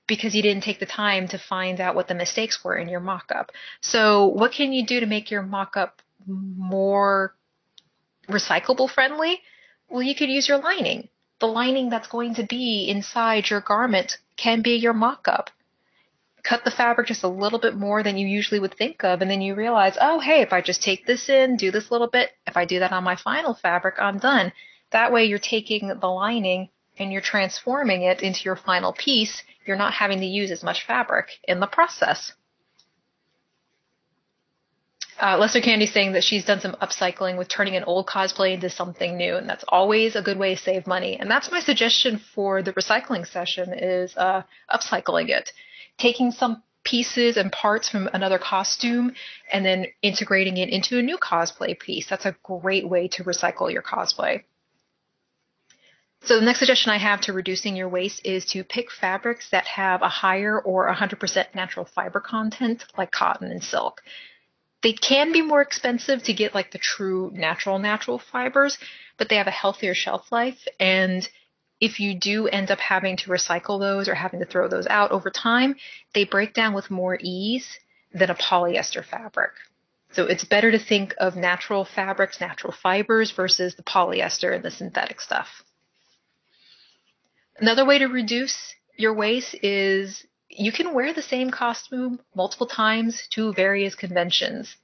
because 0.08 0.36
you 0.36 0.42
didn't 0.42 0.64
take 0.64 0.80
the 0.80 0.86
time 0.86 1.28
to 1.30 1.38
find 1.38 1.80
out 1.80 1.96
what 1.96 2.08
the 2.08 2.14
mistakes 2.14 2.64
were 2.64 2.76
in 2.76 2.90
your 2.90 3.00
mock-up. 3.00 3.52
So 3.82 4.28
what 4.28 4.52
can 4.52 4.74
you 4.74 4.86
do 4.86 5.00
to 5.00 5.06
make 5.06 5.32
your 5.32 5.42
mock-up 5.42 6.02
more 6.28 7.34
recyclable 8.28 8.90
friendly? 8.90 9.42
Well, 9.90 10.02
you 10.02 10.16
could 10.16 10.30
use 10.30 10.48
your 10.48 10.58
lining. 10.58 11.10
The 11.40 11.48
lining 11.48 11.90
that's 11.90 12.08
going 12.08 12.36
to 12.36 12.44
be 12.44 12.88
inside 12.90 13.50
your 13.50 13.62
garment 13.62 14.18
can 14.38 14.62
be 14.62 14.76
your 14.76 14.94
mock 14.94 15.28
up. 15.28 15.50
Cut 16.44 16.64
the 16.64 16.72
fabric 16.72 17.08
just 17.08 17.24
a 17.24 17.28
little 17.28 17.60
bit 17.60 17.76
more 17.76 18.04
than 18.04 18.18
you 18.18 18.28
usually 18.28 18.60
would 18.60 18.78
think 18.78 19.04
of, 19.04 19.22
and 19.22 19.30
then 19.30 19.42
you 19.42 19.56
realize, 19.56 19.98
oh, 20.00 20.20
hey, 20.20 20.42
if 20.42 20.54
I 20.54 20.62
just 20.62 20.84
take 20.84 21.06
this 21.06 21.28
in, 21.28 21.58
do 21.58 21.72
this 21.72 21.90
little 21.92 22.08
bit, 22.08 22.32
if 22.46 22.56
I 22.56 22.66
do 22.66 22.80
that 22.80 22.92
on 22.92 23.04
my 23.04 23.16
final 23.16 23.54
fabric, 23.56 23.96
I'm 24.00 24.20
done. 24.20 24.54
That 24.92 25.12
way, 25.12 25.26
you're 25.26 25.40
taking 25.40 25.88
the 25.88 26.08
lining 26.08 26.70
and 26.98 27.12
you're 27.12 27.22
transforming 27.22 28.04
it 28.04 28.22
into 28.22 28.42
your 28.46 28.56
final 28.56 28.94
piece. 28.94 29.44
You're 29.66 29.78
not 29.78 29.94
having 29.94 30.20
to 30.20 30.26
use 30.26 30.52
as 30.52 30.64
much 30.64 30.86
fabric 30.86 31.30
in 31.48 31.60
the 31.60 31.68
process. 31.68 32.32
Uh, 35.22 35.38
Lester 35.38 35.62
Candy 35.62 35.86
saying 35.86 36.12
that 36.12 36.24
she's 36.24 36.44
done 36.44 36.60
some 36.60 36.76
upcycling 36.82 37.38
with 37.38 37.48
turning 37.48 37.76
an 37.76 37.86
old 37.86 38.06
cosplay 38.06 38.54
into 38.54 38.70
something 38.70 39.16
new, 39.16 39.38
and 39.38 39.48
that's 39.48 39.64
always 39.70 40.16
a 40.16 40.22
good 40.22 40.38
way 40.38 40.56
to 40.56 40.62
save 40.62 40.86
money. 40.86 41.18
And 41.18 41.32
that's 41.32 41.50
my 41.52 41.62
suggestion 41.62 42.20
for 42.34 42.62
the 42.62 42.74
recycling 42.74 43.26
session: 43.26 43.74
is 43.74 44.16
uh, 44.18 44.44
upcycling 44.70 45.30
it, 45.30 45.52
taking 45.98 46.32
some 46.32 46.64
pieces 46.84 47.36
and 47.38 47.52
parts 47.52 47.90
from 47.90 48.08
another 48.14 48.38
costume 48.38 49.14
and 49.52 49.66
then 49.66 49.88
integrating 50.02 50.58
it 50.58 50.70
into 50.70 51.00
a 51.00 51.02
new 51.02 51.18
cosplay 51.18 51.78
piece. 51.78 52.08
That's 52.08 52.26
a 52.26 52.36
great 52.44 52.88
way 52.88 53.08
to 53.10 53.24
recycle 53.24 53.72
your 53.72 53.82
cosplay. 53.82 54.44
So 56.24 56.40
the 56.40 56.46
next 56.46 56.60
suggestion 56.60 56.92
I 56.92 56.98
have 56.98 57.22
to 57.22 57.34
reducing 57.34 57.76
your 57.76 57.90
waste 57.90 58.22
is 58.26 58.46
to 58.48 58.64
pick 58.64 58.92
fabrics 58.92 59.50
that 59.52 59.66
have 59.66 60.02
a 60.02 60.10
higher 60.10 60.60
or 60.60 60.92
100% 60.92 61.54
natural 61.54 61.86
fiber 61.86 62.20
content, 62.20 62.86
like 62.98 63.12
cotton 63.12 63.52
and 63.52 63.64
silk. 63.64 64.02
They 64.86 64.94
can 64.94 65.32
be 65.32 65.42
more 65.42 65.64
expensive 65.64 66.22
to 66.26 66.34
get 66.34 66.54
like 66.54 66.70
the 66.70 66.78
true 66.78 67.32
natural 67.34 67.80
natural 67.80 68.20
fibers, 68.20 68.78
but 69.18 69.30
they 69.30 69.38
have 69.38 69.48
a 69.48 69.62
healthier 69.64 69.96
shelf 69.96 70.32
life 70.32 70.68
and 70.80 71.28
if 71.82 72.00
you 72.00 72.14
do 72.14 72.48
end 72.48 72.70
up 72.70 72.78
having 72.78 73.18
to 73.18 73.32
recycle 73.32 73.80
those 73.80 74.08
or 74.08 74.14
having 74.14 74.42
to 74.42 74.46
throw 74.46 74.68
those 74.68 74.86
out 74.86 75.10
over 75.10 75.32
time, 75.32 75.76
they 76.14 76.24
break 76.24 76.54
down 76.54 76.76
with 76.76 76.92
more 76.92 77.18
ease 77.20 77.80
than 78.14 78.30
a 78.30 78.36
polyester 78.36 79.04
fabric. 79.04 79.54
So 80.12 80.26
it's 80.26 80.46
better 80.46 80.70
to 80.70 80.78
think 80.78 81.16
of 81.18 81.36
natural 81.36 81.84
fabrics, 81.84 82.40
natural 82.40 82.72
fibers 82.72 83.32
versus 83.32 83.74
the 83.74 83.82
polyester 83.82 84.54
and 84.54 84.64
the 84.64 84.70
synthetic 84.70 85.20
stuff. 85.20 85.64
Another 87.58 87.86
way 87.86 87.98
to 87.98 88.06
reduce 88.06 88.76
your 88.98 89.16
waste 89.16 89.56
is 89.64 90.28
you 90.58 90.72
can 90.72 90.94
wear 90.94 91.14
the 91.14 91.22
same 91.22 91.50
costume 91.50 92.20
multiple 92.36 92.68
times 92.68 93.28
to 93.32 93.54
various 93.54 93.96
conventions. 93.96 94.76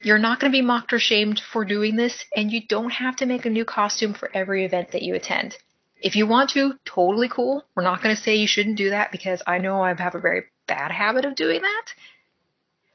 You're 0.00 0.18
not 0.18 0.40
going 0.40 0.52
to 0.52 0.56
be 0.56 0.62
mocked 0.62 0.92
or 0.92 0.98
shamed 0.98 1.40
for 1.40 1.64
doing 1.64 1.96
this, 1.96 2.24
and 2.34 2.52
you 2.52 2.66
don't 2.66 2.90
have 2.90 3.16
to 3.16 3.26
make 3.26 3.44
a 3.44 3.50
new 3.50 3.64
costume 3.64 4.14
for 4.14 4.30
every 4.32 4.64
event 4.64 4.92
that 4.92 5.02
you 5.02 5.14
attend. 5.14 5.56
If 6.00 6.14
you 6.14 6.26
want 6.26 6.50
to, 6.50 6.74
totally 6.84 7.28
cool. 7.28 7.64
We're 7.74 7.82
not 7.82 8.02
going 8.02 8.14
to 8.14 8.22
say 8.22 8.36
you 8.36 8.46
shouldn't 8.46 8.76
do 8.76 8.90
that 8.90 9.10
because 9.10 9.42
I 9.46 9.58
know 9.58 9.82
I 9.82 9.94
have 9.94 10.14
a 10.14 10.20
very 10.20 10.44
bad 10.68 10.92
habit 10.92 11.24
of 11.24 11.34
doing 11.34 11.62
that. 11.62 11.86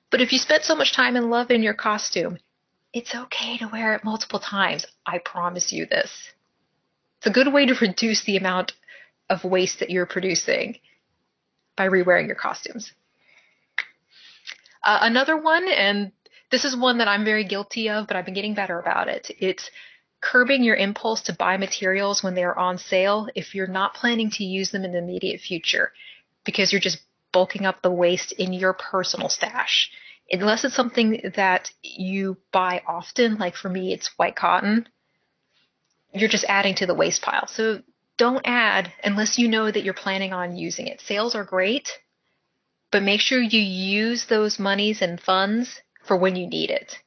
But 0.09 0.21
if 0.21 0.31
you 0.31 0.39
spent 0.39 0.63
so 0.63 0.75
much 0.75 0.93
time 0.93 1.15
and 1.17 1.29
love 1.29 1.51
in 1.51 1.63
your 1.63 1.73
costume, 1.73 2.37
it's 2.93 3.15
okay 3.15 3.57
to 3.57 3.67
wear 3.67 3.95
it 3.95 4.05
multiple 4.05 4.39
times. 4.39 4.85
I 5.05 5.17
promise 5.17 5.73
you 5.73 5.85
this. 5.85 6.31
It's 7.17 7.27
a 7.27 7.31
good 7.31 7.51
way 7.51 7.65
to 7.65 7.73
reduce 7.73 8.23
the 8.23 8.37
amount 8.37 8.73
of 9.29 9.43
waste 9.43 9.79
that 9.79 9.89
you're 9.89 10.05
producing 10.05 10.77
by 11.75 11.87
rewearing 11.87 12.27
your 12.27 12.35
costumes. 12.35 12.91
Uh, 14.83 14.99
another 15.01 15.37
one, 15.37 15.67
and 15.67 16.11
this 16.51 16.65
is 16.65 16.75
one 16.75 16.97
that 16.97 17.07
I'm 17.07 17.23
very 17.23 17.45
guilty 17.45 17.89
of, 17.89 18.07
but 18.07 18.17
I've 18.17 18.25
been 18.25 18.33
getting 18.33 18.53
better 18.53 18.79
about 18.79 19.07
it. 19.07 19.31
It's 19.39 19.69
curbing 20.21 20.63
your 20.63 20.75
impulse 20.75 21.21
to 21.23 21.33
buy 21.33 21.57
materials 21.57 22.23
when 22.23 22.35
they 22.35 22.43
are 22.43 22.57
on 22.57 22.77
sale 22.77 23.27
if 23.35 23.55
you're 23.55 23.67
not 23.67 23.93
planning 23.93 24.29
to 24.31 24.43
use 24.43 24.71
them 24.71 24.85
in 24.85 24.93
the 24.93 24.97
immediate 24.97 25.41
future 25.41 25.91
because 26.45 26.71
you're 26.71 26.81
just 26.81 26.99
bulking 27.31 27.65
up 27.65 27.81
the 27.81 27.91
waste 27.91 28.31
in 28.33 28.53
your 28.53 28.73
personal 28.73 29.27
stash. 29.27 29.89
Unless 30.31 30.63
it's 30.63 30.75
something 30.75 31.31
that 31.35 31.71
you 31.81 32.37
buy 32.51 32.81
often, 32.87 33.37
like 33.37 33.55
for 33.55 33.69
me, 33.69 33.93
it's 33.93 34.11
white 34.17 34.35
cotton, 34.35 34.87
you're 36.13 36.29
just 36.29 36.45
adding 36.47 36.75
to 36.75 36.85
the 36.85 36.93
waste 36.93 37.21
pile. 37.21 37.47
So 37.47 37.81
don't 38.17 38.41
add 38.45 38.91
unless 39.03 39.37
you 39.37 39.47
know 39.47 39.71
that 39.71 39.83
you're 39.83 39.93
planning 39.93 40.33
on 40.33 40.55
using 40.55 40.87
it. 40.87 41.01
Sales 41.01 41.35
are 41.35 41.43
great, 41.43 41.89
but 42.91 43.03
make 43.03 43.21
sure 43.21 43.41
you 43.41 43.59
use 43.59 44.25
those 44.25 44.59
monies 44.59 45.01
and 45.01 45.19
funds 45.19 45.81
for 46.05 46.15
when 46.17 46.35
you 46.35 46.47
need 46.47 46.69
it. 46.69 46.97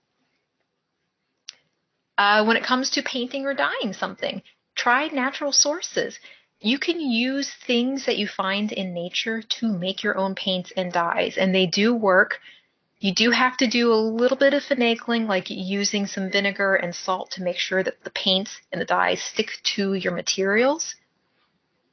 Uh, 2.18 2.44
when 2.44 2.56
it 2.56 2.64
comes 2.64 2.90
to 2.90 3.02
painting 3.02 3.44
or 3.44 3.54
dyeing 3.54 3.92
something, 3.92 4.42
try 4.74 5.06
natural 5.08 5.52
sources. 5.52 6.18
You 6.60 6.78
can 6.78 7.00
use 7.00 7.52
things 7.66 8.06
that 8.06 8.16
you 8.16 8.26
find 8.26 8.72
in 8.72 8.94
nature 8.94 9.42
to 9.42 9.68
make 9.68 10.02
your 10.02 10.16
own 10.16 10.34
paints 10.34 10.72
and 10.76 10.92
dyes, 10.92 11.36
and 11.36 11.54
they 11.54 11.66
do 11.66 11.94
work. 11.94 12.40
You 12.98 13.14
do 13.14 13.30
have 13.30 13.56
to 13.58 13.66
do 13.66 13.92
a 13.92 13.94
little 13.94 14.38
bit 14.38 14.54
of 14.54 14.62
finagling, 14.62 15.28
like 15.28 15.50
using 15.50 16.06
some 16.06 16.30
vinegar 16.30 16.74
and 16.76 16.94
salt 16.94 17.32
to 17.32 17.42
make 17.42 17.58
sure 17.58 17.82
that 17.82 18.02
the 18.04 18.10
paints 18.10 18.58
and 18.72 18.80
the 18.80 18.86
dyes 18.86 19.22
stick 19.22 19.50
to 19.74 19.94
your 19.94 20.14
materials. 20.14 20.94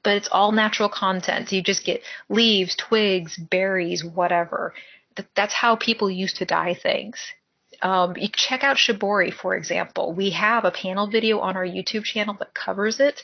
But 0.02 0.18
it's 0.18 0.30
all 0.32 0.52
natural 0.52 0.90
content. 0.90 1.50
So 1.50 1.56
You 1.58 1.62
just 1.62 1.86
get 1.86 2.02
leaves, 2.30 2.76
twigs, 2.76 3.38
berries, 3.38 4.04
whatever. 4.04 4.74
That's 5.36 5.54
how 5.54 5.76
people 5.76 6.10
used 6.10 6.38
to 6.38 6.46
dye 6.46 6.74
things. 6.74 7.18
Um, 7.82 8.16
you 8.16 8.30
check 8.32 8.64
out 8.64 8.78
Shibori, 8.78 9.34
for 9.34 9.56
example. 9.56 10.14
We 10.14 10.32
have 10.32 10.64
a 10.64 10.72
panel 10.72 11.08
video 11.08 11.40
on 11.40 11.58
our 11.58 11.66
YouTube 11.66 12.06
channel 12.06 12.36
that 12.40 12.54
covers 12.54 13.00
it. 13.00 13.24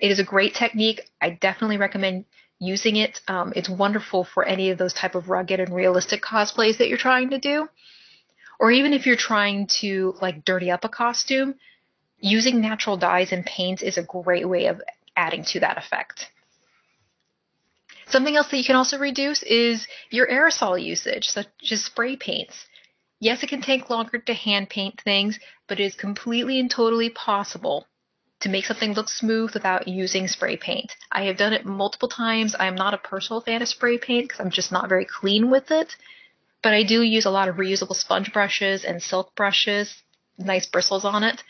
It 0.00 0.12
is 0.12 0.20
a 0.20 0.24
great 0.24 0.54
technique. 0.54 1.00
I 1.20 1.30
definitely 1.30 1.78
recommend 1.78 2.26
using 2.58 2.96
it. 2.96 3.20
Um, 3.28 3.52
it's 3.54 3.68
wonderful 3.68 4.24
for 4.24 4.44
any 4.44 4.70
of 4.70 4.78
those 4.78 4.92
type 4.92 5.14
of 5.14 5.28
rugged 5.28 5.60
and 5.60 5.74
realistic 5.74 6.22
cosplays 6.22 6.78
that 6.78 6.88
you're 6.88 6.98
trying 6.98 7.30
to 7.30 7.38
do. 7.38 7.68
Or 8.58 8.70
even 8.70 8.92
if 8.92 9.06
you're 9.06 9.16
trying 9.16 9.68
to 9.80 10.14
like 10.20 10.44
dirty 10.44 10.70
up 10.70 10.84
a 10.84 10.88
costume, 10.88 11.54
using 12.18 12.60
natural 12.60 12.96
dyes 12.96 13.32
and 13.32 13.44
paints 13.44 13.82
is 13.82 13.96
a 13.96 14.02
great 14.02 14.48
way 14.48 14.66
of 14.66 14.82
adding 15.16 15.44
to 15.44 15.60
that 15.60 15.78
effect. 15.78 16.26
Something 18.08 18.36
else 18.36 18.48
that 18.50 18.56
you 18.56 18.64
can 18.64 18.76
also 18.76 18.98
reduce 18.98 19.42
is 19.42 19.86
your 20.10 20.26
aerosol 20.26 20.82
usage, 20.82 21.28
such 21.28 21.46
as 21.70 21.84
spray 21.84 22.16
paints. 22.16 22.66
Yes, 23.20 23.42
it 23.42 23.48
can 23.48 23.60
take 23.60 23.90
longer 23.90 24.18
to 24.18 24.34
hand 24.34 24.70
paint 24.70 25.00
things, 25.02 25.38
but 25.68 25.78
it 25.78 25.84
is 25.84 25.94
completely 25.94 26.58
and 26.58 26.70
totally 26.70 27.10
possible 27.10 27.86
to 28.40 28.48
make 28.48 28.64
something 28.64 28.92
look 28.92 29.08
smooth 29.08 29.52
without 29.52 29.88
using 29.88 30.28
spray 30.28 30.56
paint. 30.56 30.92
I 31.10 31.24
have 31.24 31.36
done 31.36 31.52
it 31.52 31.64
multiple 31.64 32.08
times. 32.08 32.54
I 32.58 32.66
am 32.66 32.76
not 32.76 32.94
a 32.94 32.98
personal 32.98 33.40
fan 33.40 33.62
of 33.62 33.68
spray 33.68 33.98
paint 33.98 34.28
because 34.28 34.40
I'm 34.40 34.50
just 34.50 34.70
not 34.70 34.88
very 34.88 35.04
clean 35.04 35.50
with 35.50 35.70
it. 35.70 35.96
But 36.62 36.72
I 36.72 36.82
do 36.82 37.02
use 37.02 37.24
a 37.24 37.30
lot 37.30 37.48
of 37.48 37.56
reusable 37.56 37.94
sponge 37.94 38.32
brushes 38.32 38.84
and 38.84 39.02
silk 39.02 39.34
brushes, 39.34 40.02
nice 40.38 40.66
bristles 40.66 41.04
on 41.04 41.24
it, 41.24 41.42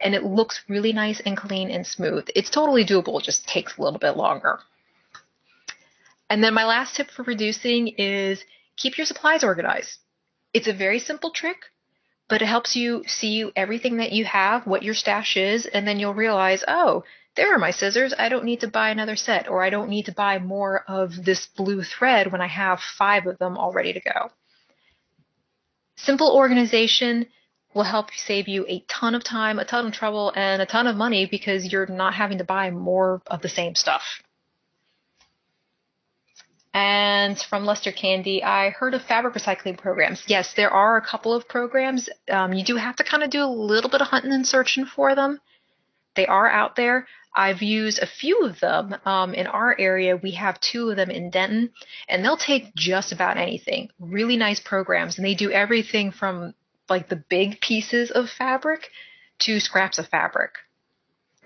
and 0.00 0.14
it 0.14 0.24
looks 0.24 0.62
really 0.68 0.92
nice 0.92 1.20
and 1.20 1.36
clean 1.36 1.70
and 1.70 1.86
smooth. 1.86 2.28
It's 2.34 2.50
totally 2.50 2.84
doable, 2.84 3.20
it 3.20 3.24
just 3.24 3.46
takes 3.46 3.76
a 3.76 3.82
little 3.82 3.98
bit 3.98 4.16
longer. 4.16 4.60
And 6.28 6.42
then 6.42 6.54
my 6.54 6.64
last 6.64 6.96
tip 6.96 7.10
for 7.10 7.22
reducing 7.22 7.88
is 7.88 8.44
keep 8.76 8.98
your 8.98 9.06
supplies 9.06 9.44
organized. 9.44 9.98
It's 10.52 10.68
a 10.68 10.72
very 10.72 10.98
simple 10.98 11.30
trick, 11.30 11.58
but 12.28 12.42
it 12.42 12.46
helps 12.46 12.76
you 12.76 13.04
see 13.06 13.50
everything 13.54 13.98
that 13.98 14.12
you 14.12 14.24
have, 14.24 14.66
what 14.66 14.82
your 14.82 14.94
stash 14.94 15.36
is, 15.36 15.66
and 15.66 15.86
then 15.86 15.98
you'll 15.98 16.14
realize, 16.14 16.64
oh, 16.66 17.04
there 17.36 17.54
are 17.54 17.58
my 17.58 17.70
scissors. 17.70 18.14
I 18.18 18.28
don't 18.28 18.44
need 18.44 18.60
to 18.60 18.68
buy 18.68 18.90
another 18.90 19.16
set, 19.16 19.48
or 19.48 19.62
I 19.62 19.70
don't 19.70 19.90
need 19.90 20.06
to 20.06 20.12
buy 20.12 20.38
more 20.38 20.84
of 20.88 21.24
this 21.24 21.46
blue 21.56 21.82
thread 21.82 22.32
when 22.32 22.40
I 22.40 22.48
have 22.48 22.80
five 22.80 23.26
of 23.26 23.38
them 23.38 23.56
all 23.56 23.72
ready 23.72 23.92
to 23.92 24.00
go. 24.00 24.30
Simple 25.96 26.34
organization 26.34 27.26
will 27.74 27.84
help 27.84 28.10
save 28.12 28.48
you 28.48 28.64
a 28.68 28.80
ton 28.88 29.14
of 29.14 29.22
time, 29.22 29.58
a 29.58 29.64
ton 29.64 29.86
of 29.86 29.92
trouble, 29.92 30.32
and 30.34 30.62
a 30.62 30.66
ton 30.66 30.86
of 30.86 30.96
money 30.96 31.26
because 31.26 31.70
you're 31.70 31.86
not 31.86 32.14
having 32.14 32.38
to 32.38 32.44
buy 32.44 32.70
more 32.70 33.22
of 33.26 33.42
the 33.42 33.48
same 33.48 33.74
stuff. 33.74 34.22
And 36.76 37.40
from 37.40 37.64
Lester 37.64 37.90
Candy, 37.90 38.44
I 38.44 38.68
heard 38.68 38.92
of 38.92 39.00
fabric 39.00 39.32
recycling 39.32 39.78
programs. 39.78 40.22
Yes, 40.26 40.52
there 40.52 40.68
are 40.68 40.98
a 40.98 41.00
couple 41.00 41.32
of 41.32 41.48
programs. 41.48 42.10
Um, 42.28 42.52
you 42.52 42.62
do 42.62 42.76
have 42.76 42.96
to 42.96 43.04
kind 43.04 43.22
of 43.22 43.30
do 43.30 43.42
a 43.42 43.46
little 43.46 43.88
bit 43.88 44.02
of 44.02 44.08
hunting 44.08 44.30
and 44.30 44.46
searching 44.46 44.84
for 44.84 45.14
them. 45.14 45.40
They 46.16 46.26
are 46.26 46.46
out 46.46 46.76
there. 46.76 47.06
I've 47.34 47.62
used 47.62 47.98
a 47.98 48.06
few 48.06 48.44
of 48.44 48.60
them. 48.60 48.94
Um, 49.06 49.32
in 49.32 49.46
our 49.46 49.74
area, 49.78 50.18
we 50.18 50.32
have 50.32 50.60
two 50.60 50.90
of 50.90 50.96
them 50.96 51.10
in 51.10 51.30
Denton, 51.30 51.70
and 52.10 52.22
they'll 52.22 52.36
take 52.36 52.74
just 52.74 53.10
about 53.10 53.38
anything. 53.38 53.88
Really 53.98 54.36
nice 54.36 54.60
programs, 54.60 55.16
and 55.16 55.24
they 55.24 55.34
do 55.34 55.50
everything 55.50 56.12
from 56.12 56.52
like 56.90 57.08
the 57.08 57.24
big 57.30 57.58
pieces 57.62 58.10
of 58.10 58.28
fabric 58.28 58.90
to 59.38 59.60
scraps 59.60 59.98
of 59.98 60.08
fabric. 60.08 60.50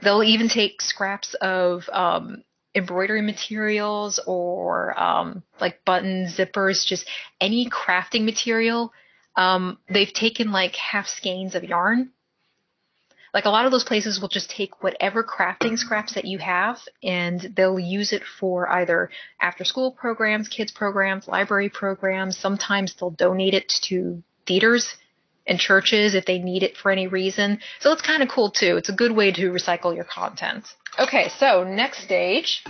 They'll 0.02 0.24
even 0.24 0.48
take 0.48 0.82
scraps 0.82 1.34
of 1.34 1.88
um, 1.92 2.42
embroidery 2.74 3.22
materials 3.22 4.20
or 4.26 4.98
um, 5.00 5.42
like 5.60 5.84
buttons, 5.84 6.36
zippers, 6.36 6.86
just 6.86 7.06
any 7.40 7.68
crafting 7.68 8.24
material. 8.24 8.92
Um, 9.36 9.78
they've 9.88 10.12
taken 10.12 10.52
like 10.52 10.74
half 10.76 11.06
skeins 11.06 11.54
of 11.54 11.64
yarn. 11.64 12.10
Like 13.32 13.44
a 13.44 13.50
lot 13.50 13.64
of 13.64 13.70
those 13.70 13.84
places 13.84 14.20
will 14.20 14.28
just 14.28 14.50
take 14.50 14.82
whatever 14.82 15.22
crafting 15.22 15.78
scraps 15.78 16.14
that 16.14 16.24
you 16.24 16.38
have 16.38 16.78
and 17.02 17.40
they'll 17.56 17.78
use 17.78 18.12
it 18.12 18.22
for 18.24 18.68
either 18.68 19.10
after 19.40 19.64
school 19.64 19.92
programs, 19.92 20.48
kids 20.48 20.72
programs, 20.72 21.28
library 21.28 21.68
programs. 21.68 22.36
Sometimes 22.36 22.94
they'll 22.94 23.10
donate 23.10 23.54
it 23.54 23.72
to 23.88 24.22
theaters 24.46 24.96
and 25.50 25.58
churches 25.58 26.14
if 26.14 26.24
they 26.24 26.38
need 26.38 26.62
it 26.62 26.76
for 26.76 26.92
any 26.92 27.08
reason. 27.08 27.58
So 27.80 27.90
it's 27.90 28.00
kind 28.00 28.22
of 28.22 28.28
cool 28.28 28.52
too. 28.52 28.76
It's 28.76 28.88
a 28.88 28.94
good 28.94 29.10
way 29.10 29.32
to 29.32 29.50
recycle 29.50 29.94
your 29.94 30.04
content. 30.04 30.64
Okay, 30.98 31.28
so 31.38 31.64
next 31.64 32.04
stage 32.04 32.64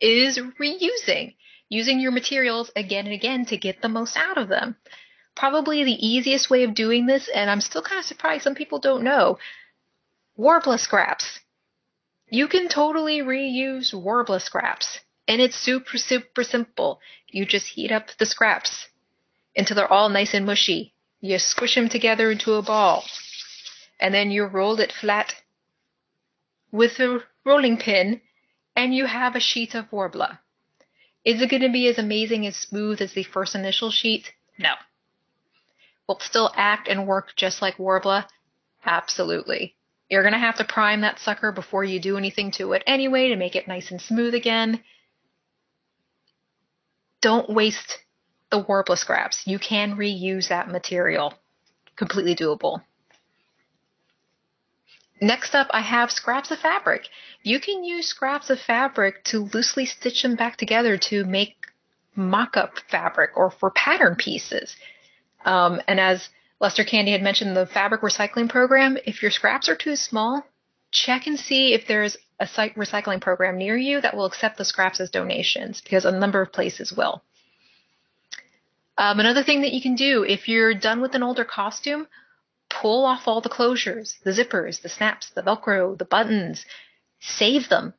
is 0.00 0.40
reusing, 0.58 1.34
using 1.68 2.00
your 2.00 2.10
materials 2.10 2.70
again 2.74 3.04
and 3.04 3.14
again 3.14 3.44
to 3.46 3.58
get 3.58 3.82
the 3.82 3.90
most 3.90 4.16
out 4.16 4.38
of 4.38 4.48
them. 4.48 4.74
Probably 5.36 5.84
the 5.84 6.06
easiest 6.06 6.48
way 6.48 6.64
of 6.64 6.74
doing 6.74 7.06
this, 7.06 7.28
and 7.32 7.50
I'm 7.50 7.60
still 7.60 7.82
kind 7.82 7.98
of 7.98 8.06
surprised 8.06 8.44
some 8.44 8.54
people 8.54 8.78
don't 8.78 9.04
know, 9.04 9.38
Worbla 10.38 10.78
scraps. 10.78 11.40
You 12.30 12.48
can 12.48 12.68
totally 12.68 13.20
reuse 13.20 13.92
Worbla 13.92 14.40
scraps, 14.40 15.00
and 15.28 15.42
it's 15.42 15.56
super, 15.56 15.98
super 15.98 16.42
simple. 16.42 17.00
You 17.28 17.44
just 17.44 17.66
heat 17.66 17.92
up 17.92 18.08
the 18.18 18.26
scraps 18.26 18.88
until 19.54 19.76
they're 19.76 19.92
all 19.92 20.08
nice 20.08 20.32
and 20.32 20.46
mushy. 20.46 20.94
You 21.24 21.38
squish 21.38 21.76
them 21.76 21.88
together 21.88 22.32
into 22.32 22.54
a 22.54 22.62
ball, 22.62 23.04
and 24.00 24.12
then 24.12 24.32
you 24.32 24.44
roll 24.44 24.80
it 24.80 24.92
flat 24.92 25.36
with 26.72 26.98
a 26.98 27.20
rolling 27.44 27.76
pin, 27.76 28.20
and 28.74 28.92
you 28.92 29.06
have 29.06 29.36
a 29.36 29.40
sheet 29.40 29.76
of 29.76 29.88
Worbla. 29.92 30.40
Is 31.24 31.40
it 31.40 31.48
going 31.48 31.62
to 31.62 31.68
be 31.68 31.86
as 31.86 31.96
amazing 31.96 32.44
and 32.44 32.54
smooth 32.54 33.00
as 33.00 33.12
the 33.12 33.22
first 33.22 33.54
initial 33.54 33.92
sheet? 33.92 34.32
No. 34.58 34.74
Will 36.08 36.16
it 36.16 36.22
still 36.22 36.50
act 36.56 36.88
and 36.88 37.06
work 37.06 37.36
just 37.36 37.62
like 37.62 37.76
Worbla? 37.76 38.26
Absolutely. 38.84 39.76
You're 40.10 40.24
going 40.24 40.32
to 40.32 40.40
have 40.40 40.56
to 40.56 40.64
prime 40.64 41.02
that 41.02 41.20
sucker 41.20 41.52
before 41.52 41.84
you 41.84 42.00
do 42.00 42.16
anything 42.16 42.50
to 42.52 42.72
it 42.72 42.82
anyway 42.84 43.28
to 43.28 43.36
make 43.36 43.54
it 43.54 43.68
nice 43.68 43.92
and 43.92 44.02
smooth 44.02 44.34
again. 44.34 44.82
Don't 47.20 47.48
waste 47.48 47.98
the 48.52 48.62
Worbla 48.62 48.96
scraps. 48.96 49.42
You 49.46 49.58
can 49.58 49.96
reuse 49.96 50.48
that 50.48 50.68
material. 50.68 51.34
Completely 51.96 52.36
doable. 52.36 52.82
Next 55.20 55.54
up, 55.54 55.68
I 55.70 55.80
have 55.80 56.10
scraps 56.10 56.50
of 56.50 56.58
fabric. 56.58 57.08
You 57.42 57.58
can 57.60 57.82
use 57.82 58.06
scraps 58.06 58.50
of 58.50 58.60
fabric 58.60 59.24
to 59.24 59.48
loosely 59.54 59.86
stitch 59.86 60.22
them 60.22 60.36
back 60.36 60.56
together 60.56 60.98
to 61.08 61.24
make 61.24 61.56
mock 62.14 62.56
up 62.56 62.72
fabric 62.90 63.30
or 63.36 63.50
for 63.50 63.70
pattern 63.70 64.16
pieces. 64.16 64.76
Um, 65.44 65.80
and 65.88 65.98
as 65.98 66.28
Lester 66.60 66.84
Candy 66.84 67.12
had 67.12 67.22
mentioned, 67.22 67.56
the 67.56 67.66
fabric 67.66 68.02
recycling 68.02 68.48
program, 68.48 68.98
if 69.06 69.22
your 69.22 69.30
scraps 69.30 69.68
are 69.68 69.76
too 69.76 69.96
small, 69.96 70.44
check 70.90 71.26
and 71.26 71.38
see 71.38 71.72
if 71.72 71.86
there's 71.86 72.18
a 72.38 72.46
site 72.46 72.74
recycling 72.74 73.20
program 73.20 73.56
near 73.56 73.76
you 73.76 74.00
that 74.00 74.14
will 74.14 74.26
accept 74.26 74.58
the 74.58 74.64
scraps 74.64 75.00
as 75.00 75.08
donations 75.08 75.80
because 75.80 76.04
a 76.04 76.12
number 76.12 76.42
of 76.42 76.52
places 76.52 76.92
will. 76.92 77.22
Um, 78.98 79.20
another 79.20 79.42
thing 79.42 79.62
that 79.62 79.72
you 79.72 79.80
can 79.80 79.94
do 79.94 80.22
if 80.22 80.48
you're 80.48 80.74
done 80.74 81.00
with 81.00 81.14
an 81.14 81.22
older 81.22 81.44
costume, 81.44 82.06
pull 82.68 83.04
off 83.04 83.26
all 83.26 83.40
the 83.40 83.48
closures, 83.48 84.18
the 84.22 84.30
zippers, 84.30 84.82
the 84.82 84.88
snaps, 84.88 85.30
the 85.30 85.42
Velcro, 85.42 85.96
the 85.96 86.04
buttons, 86.04 86.64
save 87.20 87.68
them. 87.68 87.94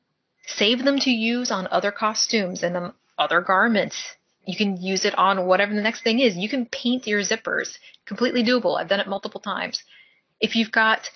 Save 0.46 0.84
them 0.84 1.00
to 1.00 1.10
use 1.10 1.52
on 1.52 1.68
other 1.72 1.92
costumes 1.92 2.64
and 2.64 2.76
um, 2.76 2.94
other 3.18 3.42
garments. 3.42 4.16
You 4.46 4.58
can 4.58 4.82
use 4.82 5.06
it 5.06 5.18
on 5.18 5.46
whatever 5.46 5.74
the 5.74 5.82
next 5.82 6.04
thing 6.04 6.20
is. 6.20 6.36
You 6.36 6.50
can 6.50 6.66
paint 6.66 7.08
your 7.08 7.22
zippers. 7.22 7.78
Completely 8.06 8.44
doable. 8.44 8.78
I've 8.78 8.90
done 8.90 9.00
it 9.00 9.08
multiple 9.08 9.40
times. 9.40 9.82
If 10.42 10.56
you've 10.56 10.72
got 10.72 11.10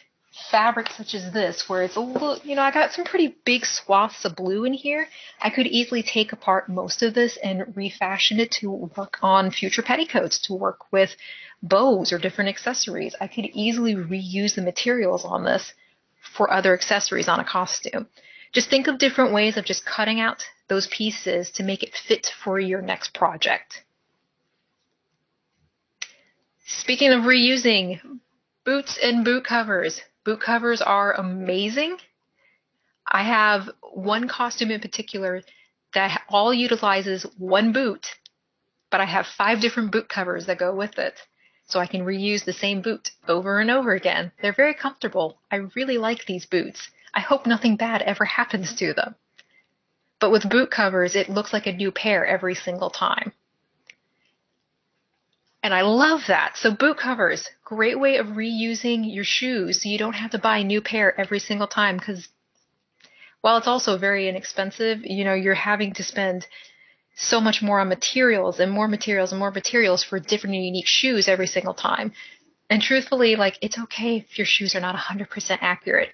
fabric 0.51 0.89
such 0.95 1.13
as 1.13 1.31
this, 1.33 1.67
where 1.67 1.83
it's 1.83 1.95
a 1.95 1.99
little, 1.99 2.37
you 2.43 2.55
know, 2.55 2.61
I 2.61 2.71
got 2.71 2.91
some 2.91 3.05
pretty 3.05 3.35
big 3.45 3.65
swaths 3.65 4.25
of 4.25 4.35
blue 4.35 4.65
in 4.65 4.73
here. 4.73 5.07
I 5.41 5.49
could 5.49 5.67
easily 5.67 6.03
take 6.03 6.31
apart 6.31 6.69
most 6.69 7.03
of 7.03 7.13
this 7.13 7.37
and 7.43 7.75
refashion 7.75 8.39
it 8.39 8.51
to 8.59 8.71
work 8.71 9.17
on 9.21 9.51
future 9.51 9.81
petticoats, 9.81 10.39
to 10.43 10.53
work 10.53 10.91
with 10.91 11.15
bows 11.61 12.11
or 12.13 12.19
different 12.19 12.49
accessories. 12.49 13.15
I 13.19 13.27
could 13.27 13.45
easily 13.45 13.95
reuse 13.95 14.55
the 14.55 14.61
materials 14.61 15.25
on 15.25 15.43
this 15.43 15.73
for 16.35 16.51
other 16.51 16.73
accessories 16.73 17.27
on 17.27 17.39
a 17.39 17.45
costume. 17.45 18.07
Just 18.53 18.69
think 18.69 18.87
of 18.87 18.99
different 18.99 19.33
ways 19.33 19.57
of 19.57 19.65
just 19.65 19.85
cutting 19.85 20.19
out 20.19 20.43
those 20.67 20.87
pieces 20.87 21.51
to 21.51 21.63
make 21.63 21.83
it 21.83 21.95
fit 22.07 22.27
for 22.43 22.59
your 22.59 22.81
next 22.81 23.13
project. 23.13 23.83
Speaking 26.65 27.11
of 27.11 27.23
reusing, 27.23 28.19
boots 28.65 28.99
and 29.01 29.23
boot 29.23 29.45
covers. 29.45 30.01
Boot 30.27 30.41
covers 30.41 30.81
are 30.81 31.13
amazing. 31.13 31.95
I 33.09 33.23
have 33.23 33.69
one 33.93 34.27
costume 34.27 34.71
in 34.71 34.81
particular 34.81 35.41
that 35.93 36.21
all 36.27 36.53
utilizes 36.53 37.23
one 37.37 37.71
boot, 37.71 38.07
but 38.91 38.99
I 38.99 39.05
have 39.05 39.25
five 39.25 39.61
different 39.61 39.93
boot 39.93 40.09
covers 40.09 40.47
that 40.47 40.57
go 40.57 40.75
with 40.75 40.99
it. 40.99 41.17
So 41.67 41.79
I 41.79 41.87
can 41.87 42.01
reuse 42.01 42.43
the 42.43 42.51
same 42.51 42.81
boot 42.81 43.11
over 43.29 43.61
and 43.61 43.71
over 43.71 43.93
again. 43.93 44.33
They're 44.41 44.51
very 44.51 44.73
comfortable. 44.73 45.39
I 45.49 45.67
really 45.77 45.97
like 45.97 46.25
these 46.25 46.45
boots. 46.45 46.89
I 47.13 47.21
hope 47.21 47.45
nothing 47.45 47.77
bad 47.77 48.01
ever 48.01 48.25
happens 48.39 48.75
to 48.75 48.93
them. 48.93 49.15
But 50.19 50.31
with 50.31 50.49
boot 50.49 50.71
covers, 50.71 51.15
it 51.15 51.29
looks 51.29 51.53
like 51.53 51.67
a 51.67 51.71
new 51.71 51.93
pair 51.93 52.25
every 52.25 52.55
single 52.55 52.89
time. 52.89 53.31
And 55.67 55.73
I 55.73 55.81
love 55.81 56.21
that. 56.29 56.55
So 56.55 56.71
boot 56.71 56.97
covers, 56.97 57.49
great 57.65 57.99
way 57.99 58.15
of 58.19 58.27
reusing 58.27 59.13
your 59.13 59.25
shoes 59.25 59.83
so 59.83 59.89
you 59.89 59.97
don't 59.97 60.13
have 60.13 60.31
to 60.31 60.37
buy 60.37 60.59
a 60.59 60.63
new 60.63 60.79
pair 60.79 61.19
every 61.19 61.39
single 61.39 61.67
time 61.67 61.97
because 61.97 62.29
while 63.41 63.57
it's 63.57 63.67
also 63.67 63.97
very 63.97 64.29
inexpensive, 64.29 64.99
you 65.03 65.25
know, 65.25 65.33
you're 65.33 65.55
having 65.71 65.93
to 65.95 66.05
spend 66.05 66.47
so 67.17 67.41
much 67.41 67.61
more 67.61 67.81
on 67.81 67.89
materials 67.89 68.61
and 68.61 68.71
more 68.71 68.87
materials 68.87 69.33
and 69.33 69.39
more 69.39 69.51
materials 69.51 70.05
for 70.05 70.21
different 70.21 70.55
and 70.55 70.63
unique 70.63 70.87
shoes 70.87 71.27
every 71.27 71.47
single 71.47 71.73
time. 71.73 72.13
And 72.69 72.81
truthfully, 72.81 73.35
like 73.35 73.57
it's 73.61 73.77
okay 73.77 74.19
if 74.19 74.37
your 74.37 74.47
shoes 74.47 74.73
are 74.73 74.79
not 74.79 74.95
100% 74.95 75.57
accurate. 75.59 76.13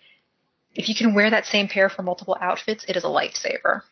If 0.74 0.90
you 0.90 0.96
can 0.96 1.14
wear 1.14 1.30
that 1.30 1.46
same 1.46 1.68
pair 1.68 1.90
for 1.90 2.02
multiple 2.02 2.36
outfits, 2.42 2.86
it 2.88 2.98
is 2.98 3.04
a 3.04 3.08
lifesaver. 3.20 3.84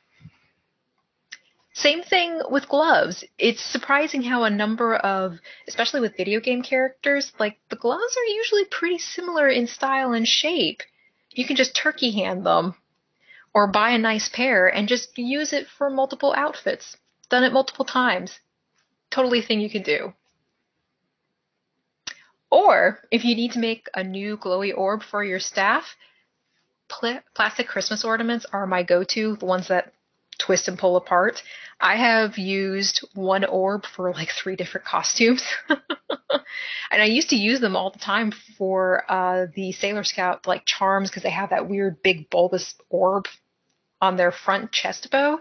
Same 1.74 2.04
thing 2.04 2.42
with 2.50 2.68
gloves. 2.68 3.24
It's 3.38 3.62
surprising 3.62 4.24
how 4.24 4.44
a 4.44 4.50
number 4.50 4.96
of, 4.96 5.40
especially 5.68 6.02
with 6.02 6.18
video 6.18 6.42
game 6.42 6.64
characters, 6.64 7.32
like 7.40 7.60
the 7.70 7.78
gloves 7.78 8.18
are 8.18 8.34
usually 8.34 8.66
pretty 8.66 8.98
similar 8.98 9.48
in 9.48 9.68
style 9.68 10.12
and 10.12 10.28
shape. 10.28 10.82
You 11.30 11.46
can 11.46 11.56
just 11.56 11.76
turkey 11.76 12.12
hand 12.12 12.46
them 12.46 12.76
or 13.54 13.68
buy 13.68 13.92
a 13.92 13.98
nice 13.98 14.28
pair 14.28 14.68
and 14.68 14.88
just 14.90 15.18
use 15.18 15.54
it 15.54 15.68
for 15.78 15.90
multiple 15.90 16.34
outfits. 16.36 16.98
Done 17.30 17.44
it 17.44 17.54
multiple 17.54 17.86
times. 17.86 18.40
Totally 19.10 19.42
thing 19.42 19.62
you 19.62 19.70
can 19.70 19.84
do. 19.84 20.14
Or 22.50 23.00
if 23.12 23.24
you 23.24 23.34
need 23.34 23.54
to 23.54 23.60
make 23.60 23.88
a 23.94 24.04
new 24.04 24.36
glowy 24.36 24.78
orb 24.78 25.04
for 25.04 25.24
your 25.24 25.40
staff, 25.40 25.96
pl- 26.90 27.22
plastic 27.34 27.70
Christmas 27.70 28.04
ornaments 28.04 28.46
are 28.52 28.68
my 28.68 28.84
go-to, 28.84 29.38
the 29.38 29.46
ones 29.46 29.70
that 29.70 29.94
twist 30.42 30.68
and 30.68 30.78
pull 30.78 30.96
apart. 30.96 31.42
I 31.80 31.96
have 31.96 32.38
used 32.38 33.08
one 33.16 33.44
orb 33.44 33.86
for 33.86 34.12
like 34.12 34.30
three 34.30 34.56
different 34.56 34.86
costumes. 34.86 35.44
and 35.70 37.02
I 37.02 37.06
used 37.06 37.30
to 37.30 37.36
use 37.36 37.60
them 37.60 37.76
all 37.76 37.90
the 37.90 38.00
time 38.00 38.32
for 38.58 39.04
uh, 39.10 39.48
the 39.56 39.72
Sailor 39.72 40.04
Scout 40.04 40.46
like 40.46 40.66
charms 40.66 41.10
because 41.10 41.24
they 41.24 41.32
have 41.32 41.50
that 41.50 41.68
weird 41.68 42.04
big 42.04 42.30
bulbous 42.30 42.76
orb 42.90 43.26
on 44.00 44.16
their 44.18 44.32
front 44.32 44.72
chest 44.72 45.10
bow. 45.12 45.40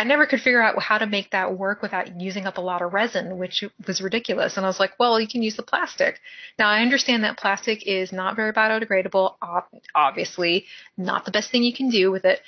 I 0.00 0.04
never 0.04 0.24
could 0.24 0.40
figure 0.40 0.62
out 0.62 0.80
how 0.80 0.96
to 0.96 1.06
make 1.06 1.32
that 1.32 1.58
work 1.58 1.82
without 1.82 2.18
using 2.18 2.46
up 2.46 2.56
a 2.56 2.62
lot 2.62 2.80
of 2.80 2.94
resin, 2.94 3.36
which 3.36 3.62
was 3.86 4.00
ridiculous. 4.00 4.56
And 4.56 4.64
I 4.64 4.68
was 4.68 4.80
like, 4.80 4.98
well, 4.98 5.20
you 5.20 5.28
can 5.28 5.42
use 5.42 5.56
the 5.56 5.62
plastic. 5.62 6.18
Now, 6.58 6.70
I 6.70 6.80
understand 6.80 7.24
that 7.24 7.36
plastic 7.36 7.86
is 7.86 8.10
not 8.10 8.34
very 8.34 8.54
biodegradable, 8.54 9.34
obviously, 9.94 10.64
not 10.96 11.26
the 11.26 11.30
best 11.30 11.50
thing 11.50 11.64
you 11.64 11.74
can 11.74 11.90
do 11.90 12.10
with 12.10 12.24
it. 12.24 12.40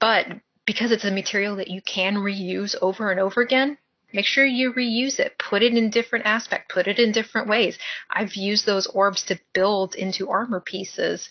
But 0.00 0.26
because 0.66 0.90
it's 0.92 1.04
a 1.04 1.10
material 1.10 1.56
that 1.56 1.68
you 1.68 1.80
can 1.80 2.16
reuse 2.16 2.74
over 2.82 3.10
and 3.10 3.20
over 3.20 3.40
again, 3.40 3.78
make 4.12 4.26
sure 4.26 4.44
you 4.44 4.72
reuse 4.72 5.18
it. 5.18 5.38
Put 5.38 5.62
it 5.62 5.74
in 5.74 5.90
different 5.90 6.26
aspect. 6.26 6.70
Put 6.70 6.88
it 6.88 6.98
in 6.98 7.12
different 7.12 7.48
ways. 7.48 7.78
I've 8.10 8.34
used 8.34 8.66
those 8.66 8.86
orbs 8.86 9.24
to 9.24 9.38
build 9.52 9.94
into 9.94 10.28
armor 10.28 10.60
pieces 10.60 11.30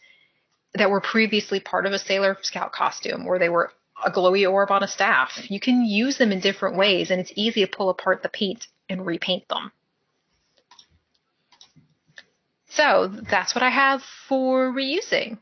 that 0.74 0.90
were 0.90 1.02
previously 1.02 1.60
part 1.60 1.86
of 1.86 1.94
a 1.94 2.00
Sailor 2.00 2.38
Scout 2.42 2.72
costume, 2.72 3.28
or 3.28 3.40
they 3.40 3.50
were 3.50 3.72
a 4.04 4.12
glowy 4.12 4.50
orb 4.50 4.72
on 4.72 4.84
a 4.84 4.88
staff. 4.88 5.50
You 5.50 5.60
can 5.60 5.86
use 5.86 6.18
them 6.18 6.32
in 6.32 6.40
different 6.40 6.78
ways, 6.78 7.12
and 7.12 7.20
it's 7.20 7.32
easy 7.36 7.66
to 7.66 7.72
pull 7.72 7.90
apart 7.90 8.24
the 8.24 8.30
paint 8.30 8.68
and 8.90 9.06
repaint 9.06 9.48
them. 9.48 9.72
So 12.70 13.08
that's 13.08 13.56
what 13.56 13.64
I 13.64 13.70
have 13.70 14.02
for 14.28 14.72
reusing. 14.72 15.38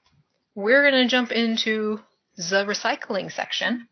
We're 0.54 0.88
going 0.88 1.04
to 1.04 1.10
jump 1.10 1.32
into 1.32 2.00
the 2.36 2.66
recycling 2.66 3.32
section, 3.32 3.88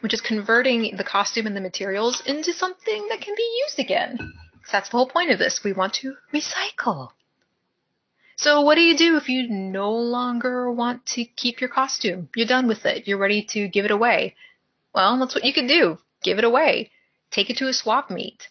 which 0.00 0.14
is 0.14 0.20
converting 0.20 0.96
the 0.96 1.04
costume 1.04 1.46
and 1.46 1.56
the 1.56 1.60
materials 1.60 2.22
into 2.26 2.52
something 2.52 3.08
that 3.08 3.20
can 3.20 3.34
be 3.36 3.62
used 3.64 3.78
again. 3.78 4.18
That's 4.70 4.88
the 4.88 4.96
whole 4.96 5.08
point 5.08 5.30
of 5.30 5.38
this. 5.38 5.62
We 5.64 5.72
want 5.72 5.94
to 5.94 6.14
recycle. 6.32 7.10
So 8.36 8.62
what 8.62 8.74
do 8.74 8.80
you 8.80 8.96
do 8.96 9.16
if 9.16 9.28
you 9.28 9.48
no 9.48 9.92
longer 9.92 10.70
want 10.70 11.06
to 11.06 11.24
keep 11.24 11.60
your 11.60 11.70
costume? 11.70 12.28
You're 12.34 12.46
done 12.46 12.66
with 12.66 12.84
it. 12.84 13.06
You're 13.06 13.18
ready 13.18 13.44
to 13.50 13.68
give 13.68 13.84
it 13.84 13.90
away. 13.90 14.34
Well, 14.94 15.18
that's 15.18 15.34
what 15.34 15.44
you 15.44 15.52
can 15.52 15.66
do. 15.66 15.98
Give 16.22 16.38
it 16.38 16.44
away. 16.44 16.90
Take 17.30 17.50
it 17.50 17.56
to 17.58 17.68
a 17.68 17.72
swap 17.72 18.10
meet. 18.10 18.48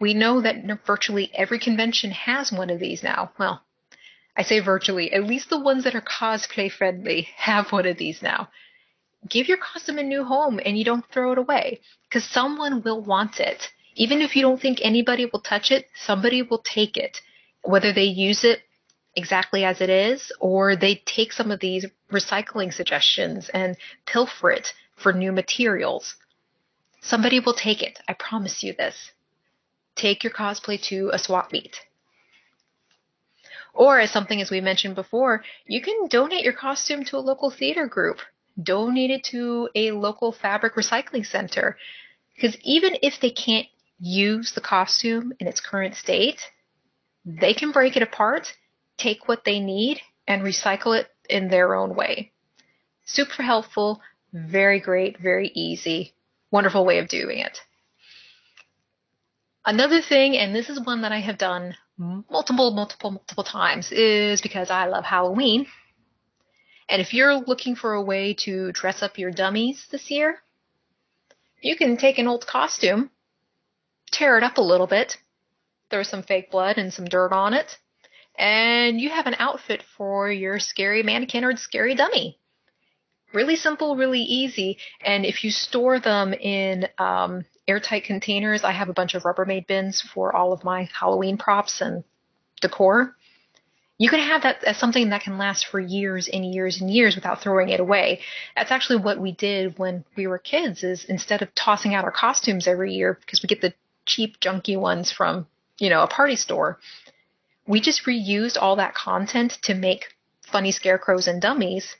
We 0.00 0.14
know 0.14 0.40
that 0.40 0.56
virtually 0.86 1.30
every 1.34 1.58
convention 1.58 2.10
has 2.12 2.52
one 2.52 2.70
of 2.70 2.80
these 2.80 3.02
now. 3.02 3.32
Well, 3.38 3.62
I 4.36 4.42
say 4.42 4.60
virtually, 4.60 5.12
at 5.12 5.24
least 5.24 5.50
the 5.50 5.58
ones 5.58 5.84
that 5.84 5.94
are 5.94 6.00
cosplay 6.00 6.70
friendly 6.70 7.28
have 7.36 7.70
one 7.70 7.86
of 7.86 7.98
these 7.98 8.22
now. 8.22 8.48
Give 9.28 9.46
your 9.46 9.58
costume 9.58 9.98
a 9.98 10.02
new 10.02 10.24
home 10.24 10.58
and 10.64 10.76
you 10.76 10.84
don't 10.84 11.04
throw 11.12 11.32
it 11.32 11.38
away 11.38 11.80
because 12.08 12.24
someone 12.24 12.82
will 12.82 13.00
want 13.00 13.40
it. 13.40 13.70
Even 13.94 14.20
if 14.22 14.34
you 14.34 14.42
don't 14.42 14.60
think 14.60 14.78
anybody 14.80 15.26
will 15.26 15.40
touch 15.40 15.70
it, 15.70 15.86
somebody 15.94 16.42
will 16.42 16.58
take 16.58 16.96
it. 16.96 17.20
Whether 17.62 17.92
they 17.92 18.04
use 18.04 18.42
it 18.42 18.62
exactly 19.14 19.64
as 19.64 19.80
it 19.80 19.90
is 19.90 20.32
or 20.40 20.74
they 20.74 20.94
take 20.94 21.32
some 21.32 21.50
of 21.50 21.60
these 21.60 21.86
recycling 22.10 22.72
suggestions 22.72 23.50
and 23.50 23.76
pilfer 24.06 24.50
it 24.50 24.72
for 24.96 25.12
new 25.12 25.30
materials. 25.30 26.16
Somebody 27.02 27.40
will 27.40 27.54
take 27.54 27.82
it. 27.82 27.98
I 28.08 28.14
promise 28.14 28.62
you 28.62 28.72
this. 28.72 29.12
Take 29.94 30.24
your 30.24 30.32
cosplay 30.32 30.80
to 30.84 31.10
a 31.12 31.18
swap 31.18 31.52
meet. 31.52 31.76
Or, 33.74 33.98
as 34.00 34.10
something 34.10 34.40
as 34.40 34.50
we 34.50 34.60
mentioned 34.60 34.94
before, 34.94 35.44
you 35.66 35.80
can 35.80 36.06
donate 36.08 36.44
your 36.44 36.52
costume 36.52 37.04
to 37.04 37.16
a 37.16 37.18
local 37.18 37.50
theater 37.50 37.86
group. 37.86 38.18
Donate 38.62 39.10
it 39.10 39.24
to 39.24 39.68
a 39.74 39.92
local 39.92 40.32
fabric 40.32 40.74
recycling 40.74 41.24
center. 41.24 41.78
Because 42.34 42.56
even 42.62 42.96
if 43.02 43.20
they 43.20 43.30
can't 43.30 43.66
use 43.98 44.52
the 44.52 44.60
costume 44.60 45.32
in 45.38 45.46
its 45.46 45.60
current 45.60 45.94
state, 45.94 46.40
they 47.24 47.54
can 47.54 47.72
break 47.72 47.96
it 47.96 48.02
apart, 48.02 48.52
take 48.98 49.28
what 49.28 49.44
they 49.44 49.60
need, 49.60 50.00
and 50.26 50.42
recycle 50.42 50.98
it 50.98 51.08
in 51.30 51.48
their 51.48 51.74
own 51.74 51.94
way. 51.94 52.32
Super 53.04 53.42
helpful, 53.42 54.00
very 54.32 54.80
great, 54.80 55.18
very 55.18 55.50
easy, 55.54 56.14
wonderful 56.50 56.84
way 56.84 56.98
of 56.98 57.08
doing 57.08 57.38
it. 57.38 57.58
Another 59.64 60.02
thing, 60.02 60.36
and 60.36 60.54
this 60.54 60.68
is 60.68 60.84
one 60.84 61.02
that 61.02 61.12
I 61.12 61.20
have 61.20 61.38
done 61.38 61.76
multiple, 62.30 62.72
multiple, 62.72 63.10
multiple 63.12 63.44
times, 63.44 63.90
is 63.92 64.40
because 64.40 64.70
I 64.70 64.86
love 64.86 65.04
Halloween. 65.04 65.66
And 66.88 67.00
if 67.00 67.14
you're 67.14 67.36
looking 67.36 67.76
for 67.76 67.94
a 67.94 68.02
way 68.02 68.34
to 68.40 68.72
dress 68.72 69.02
up 69.02 69.18
your 69.18 69.30
dummies 69.30 69.86
this 69.90 70.10
year, 70.10 70.42
you 71.62 71.76
can 71.76 71.96
take 71.96 72.18
an 72.18 72.26
old 72.26 72.46
costume, 72.46 73.10
tear 74.10 74.36
it 74.36 74.44
up 74.44 74.58
a 74.58 74.62
little 74.62 74.86
bit, 74.86 75.16
throw 75.90 76.02
some 76.02 76.22
fake 76.22 76.50
blood 76.50 76.76
and 76.78 76.92
some 76.92 77.04
dirt 77.04 77.32
on 77.32 77.54
it, 77.54 77.78
and 78.36 79.00
you 79.00 79.10
have 79.10 79.26
an 79.26 79.36
outfit 79.38 79.82
for 79.96 80.30
your 80.30 80.58
scary 80.58 81.02
mannequin 81.02 81.44
or 81.44 81.56
scary 81.56 81.94
dummy. 81.94 82.38
Really 83.32 83.56
simple, 83.56 83.96
really 83.96 84.20
easy, 84.20 84.78
and 85.02 85.24
if 85.24 85.44
you 85.44 85.50
store 85.50 86.00
them 86.00 86.34
in 86.34 86.88
um, 86.98 87.44
airtight 87.68 88.04
containers, 88.04 88.64
I 88.64 88.72
have 88.72 88.88
a 88.88 88.94
bunch 88.94 89.14
of 89.14 89.22
Rubbermaid 89.22 89.66
bins 89.66 90.00
for 90.00 90.34
all 90.34 90.52
of 90.52 90.64
my 90.64 90.88
Halloween 90.98 91.36
props 91.36 91.80
and 91.80 92.04
decor. 92.60 93.16
You 93.98 94.10
can 94.10 94.20
have 94.20 94.42
that 94.42 94.64
as 94.64 94.78
something 94.78 95.10
that 95.10 95.22
can 95.22 95.38
last 95.38 95.66
for 95.66 95.78
years 95.78 96.28
and 96.28 96.44
years 96.52 96.80
and 96.80 96.90
years 96.90 97.14
without 97.14 97.40
throwing 97.40 97.68
it 97.68 97.78
away. 97.78 98.20
That's 98.56 98.72
actually 98.72 99.00
what 99.00 99.20
we 99.20 99.32
did 99.32 99.78
when 99.78 100.04
we 100.16 100.26
were 100.26 100.38
kids 100.38 100.82
is 100.82 101.04
instead 101.04 101.42
of 101.42 101.54
tossing 101.54 101.94
out 101.94 102.04
our 102.04 102.10
costumes 102.10 102.66
every 102.66 102.94
year 102.94 103.16
because 103.20 103.42
we 103.42 103.46
get 103.46 103.60
the 103.60 103.74
cheap 104.06 104.40
junky 104.40 104.76
ones 104.78 105.12
from, 105.12 105.46
you 105.78 105.88
know, 105.88 106.02
a 106.02 106.08
party 106.08 106.36
store, 106.36 106.80
we 107.66 107.80
just 107.80 108.04
reused 108.04 108.56
all 108.60 108.76
that 108.76 108.94
content 108.94 109.58
to 109.62 109.74
make 109.74 110.06
funny 110.50 110.72
scarecrows 110.72 111.28
and 111.28 111.40
dummies 111.40 111.94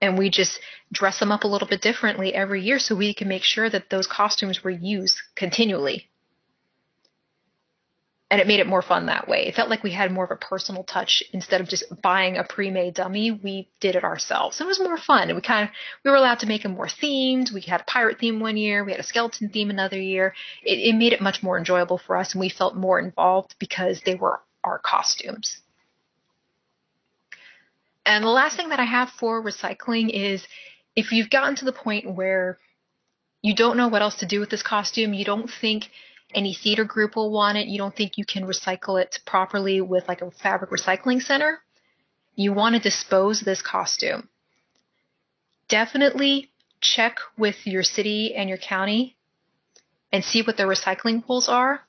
and 0.00 0.18
we 0.18 0.30
just 0.30 0.60
dress 0.92 1.18
them 1.18 1.32
up 1.32 1.44
a 1.44 1.48
little 1.48 1.68
bit 1.68 1.80
differently 1.80 2.34
every 2.34 2.62
year 2.62 2.78
so 2.78 2.94
we 2.94 3.14
can 3.14 3.28
make 3.28 3.42
sure 3.42 3.68
that 3.70 3.90
those 3.90 4.06
costumes 4.06 4.62
were 4.62 4.70
used 4.70 5.16
continually. 5.34 6.08
And 8.28 8.40
it 8.40 8.48
made 8.48 8.58
it 8.58 8.66
more 8.66 8.82
fun 8.82 9.06
that 9.06 9.28
way. 9.28 9.46
It 9.46 9.54
felt 9.54 9.70
like 9.70 9.84
we 9.84 9.92
had 9.92 10.10
more 10.10 10.24
of 10.24 10.32
a 10.32 10.36
personal 10.36 10.82
touch 10.82 11.22
instead 11.32 11.60
of 11.60 11.68
just 11.68 11.84
buying 12.02 12.36
a 12.36 12.42
pre-made 12.42 12.94
dummy. 12.94 13.30
We 13.30 13.68
did 13.78 13.94
it 13.94 14.02
ourselves. 14.02 14.60
It 14.60 14.66
was 14.66 14.80
more 14.80 14.98
fun. 14.98 15.28
And 15.28 15.36
we 15.36 15.42
kind 15.42 15.68
of 15.68 15.74
we 16.04 16.10
were 16.10 16.16
allowed 16.16 16.40
to 16.40 16.46
make 16.46 16.64
them 16.64 16.74
more 16.74 16.88
themed. 16.88 17.52
We 17.52 17.60
had 17.60 17.82
a 17.82 17.84
pirate 17.84 18.18
theme 18.18 18.40
one 18.40 18.56
year. 18.56 18.84
We 18.84 18.90
had 18.90 19.00
a 19.00 19.04
skeleton 19.04 19.50
theme 19.50 19.70
another 19.70 20.00
year. 20.00 20.34
It, 20.64 20.74
it 20.74 20.96
made 20.96 21.12
it 21.12 21.20
much 21.20 21.40
more 21.44 21.56
enjoyable 21.56 21.98
for 21.98 22.16
us, 22.16 22.32
and 22.32 22.40
we 22.40 22.48
felt 22.48 22.74
more 22.74 22.98
involved 22.98 23.54
because 23.60 24.02
they 24.04 24.16
were 24.16 24.40
our 24.64 24.80
costumes. 24.80 25.60
And 28.06 28.24
the 28.24 28.28
last 28.28 28.56
thing 28.56 28.68
that 28.68 28.78
I 28.78 28.84
have 28.84 29.10
for 29.10 29.42
recycling 29.42 30.10
is 30.10 30.46
if 30.94 31.10
you've 31.10 31.28
gotten 31.28 31.56
to 31.56 31.64
the 31.64 31.72
point 31.72 32.14
where 32.14 32.58
you 33.42 33.54
don't 33.54 33.76
know 33.76 33.88
what 33.88 34.00
else 34.00 34.16
to 34.16 34.26
do 34.26 34.38
with 34.38 34.48
this 34.48 34.62
costume, 34.62 35.12
you 35.12 35.24
don't 35.24 35.50
think 35.60 35.90
any 36.32 36.54
theater 36.54 36.84
group 36.84 37.16
will 37.16 37.32
want 37.32 37.58
it, 37.58 37.66
you 37.66 37.78
don't 37.78 37.94
think 37.94 38.16
you 38.16 38.24
can 38.24 38.44
recycle 38.44 39.00
it 39.00 39.18
properly 39.26 39.80
with 39.80 40.06
like 40.06 40.22
a 40.22 40.30
fabric 40.30 40.70
recycling 40.70 41.20
center, 41.20 41.60
you 42.36 42.52
want 42.52 42.74
to 42.74 42.80
dispose 42.80 43.40
this 43.40 43.60
costume. 43.60 44.28
Definitely 45.68 46.50
check 46.80 47.18
with 47.36 47.66
your 47.66 47.82
city 47.82 48.34
and 48.34 48.48
your 48.48 48.58
county 48.58 49.16
and 50.12 50.24
see 50.24 50.42
what 50.42 50.56
their 50.56 50.68
recycling 50.68 51.26
rules 51.28 51.48
are. 51.48 51.80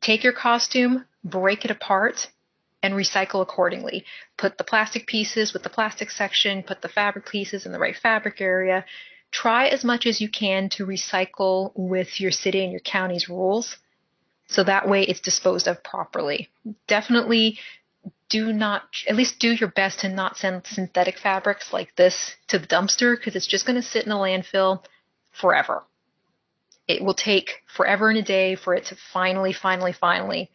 Take 0.00 0.22
your 0.22 0.32
costume, 0.32 1.06
break 1.24 1.64
it 1.64 1.70
apart, 1.70 2.28
and 2.84 2.92
recycle 2.92 3.40
accordingly. 3.40 4.04
Put 4.36 4.58
the 4.58 4.64
plastic 4.64 5.06
pieces 5.06 5.54
with 5.54 5.62
the 5.62 5.70
plastic 5.70 6.10
section, 6.10 6.62
put 6.62 6.82
the 6.82 6.88
fabric 6.88 7.26
pieces 7.26 7.64
in 7.64 7.72
the 7.72 7.78
right 7.78 7.96
fabric 7.96 8.42
area. 8.42 8.84
Try 9.30 9.68
as 9.68 9.84
much 9.84 10.04
as 10.04 10.20
you 10.20 10.28
can 10.28 10.68
to 10.70 10.84
recycle 10.84 11.72
with 11.74 12.20
your 12.20 12.30
city 12.30 12.62
and 12.62 12.70
your 12.70 12.82
county's 12.82 13.26
rules 13.26 13.78
so 14.48 14.62
that 14.64 14.86
way 14.86 15.02
it's 15.02 15.20
disposed 15.20 15.66
of 15.66 15.82
properly. 15.82 16.50
Definitely 16.86 17.58
do 18.28 18.52
not, 18.52 18.82
at 19.08 19.16
least 19.16 19.38
do 19.38 19.48
your 19.48 19.70
best 19.70 20.00
to 20.00 20.08
not 20.10 20.36
send 20.36 20.66
synthetic 20.66 21.18
fabrics 21.18 21.72
like 21.72 21.96
this 21.96 22.34
to 22.48 22.58
the 22.58 22.66
dumpster 22.66 23.16
because 23.16 23.34
it's 23.34 23.46
just 23.46 23.66
going 23.66 23.80
to 23.80 23.82
sit 23.82 24.04
in 24.04 24.12
a 24.12 24.16
landfill 24.16 24.84
forever. 25.32 25.82
It 26.86 27.02
will 27.02 27.14
take 27.14 27.62
forever 27.74 28.10
and 28.10 28.18
a 28.18 28.22
day 28.22 28.56
for 28.56 28.74
it 28.74 28.84
to 28.86 28.96
finally, 29.10 29.54
finally, 29.54 29.94
finally 29.94 30.50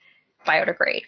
biodegrade. 0.46 1.06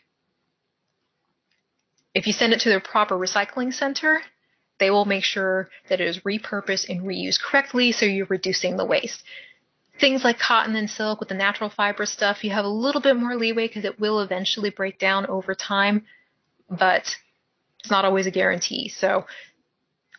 If 2.14 2.28
you 2.28 2.34
send 2.34 2.54
it 2.54 2.62
to 2.62 2.70
the 2.70 2.80
proper 2.80 3.16
recycling 3.16 3.74
center, 3.74 4.22
they 4.80 4.90
will 4.90 5.06
make 5.06 5.24
sure 5.24 5.70
that 5.90 6.02
it 6.02 6.08
is 6.08 6.20
repurposed 6.20 6.90
and 6.90 7.02
reused 7.02 7.42
correctly 7.42 7.92
so 7.92 8.06
you're 8.06 8.26
reducing 8.26 8.78
the 8.78 8.86
waste. 8.86 9.24
Things 10.00 10.24
like 10.24 10.40
cotton 10.40 10.76
and 10.76 10.90
silk 10.90 11.20
with 11.20 11.30
the 11.30 11.36
natural 11.36 11.70
fiber 11.70 12.06
stuff, 12.06 12.44
you 12.44 12.50
have 12.52 12.66
a 12.66 12.70
little 12.70 13.02
bit 13.02 13.16
more 13.16 13.36
leeway 13.36 13.68
because 13.68 13.86
it 13.86 14.00
will 14.00 14.20
eventually 14.20 14.72
break 14.72 14.98
down 14.98 15.28
over 15.28 15.54
time, 15.54 16.06
but 16.70 17.16
it's 17.80 17.92
not 17.92 18.06
always 18.06 18.26
a 18.26 18.32
guarantee. 18.32 18.90
So 18.90 19.26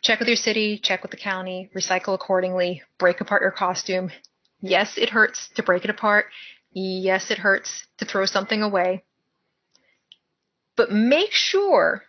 check 0.02 0.20
with 0.20 0.28
your 0.28 0.36
city, 0.36 0.78
check 0.78 1.02
with 1.02 1.10
the 1.10 1.16
county, 1.16 1.70
recycle 1.74 2.14
accordingly, 2.14 2.82
break 2.98 3.20
apart 3.20 3.42
your 3.42 3.50
costume. 3.50 4.10
Yes, 4.60 4.96
it 4.96 5.10
hurts 5.10 5.48
to 5.56 5.62
break 5.62 5.84
it 5.84 5.90
apart. 5.90 6.26
Yes, 6.72 7.30
it 7.30 7.38
hurts 7.38 7.86
to 7.98 8.04
throw 8.04 8.24
something 8.24 8.62
away. 8.62 9.02
But 10.82 10.90
make 10.90 11.30
sure, 11.30 12.02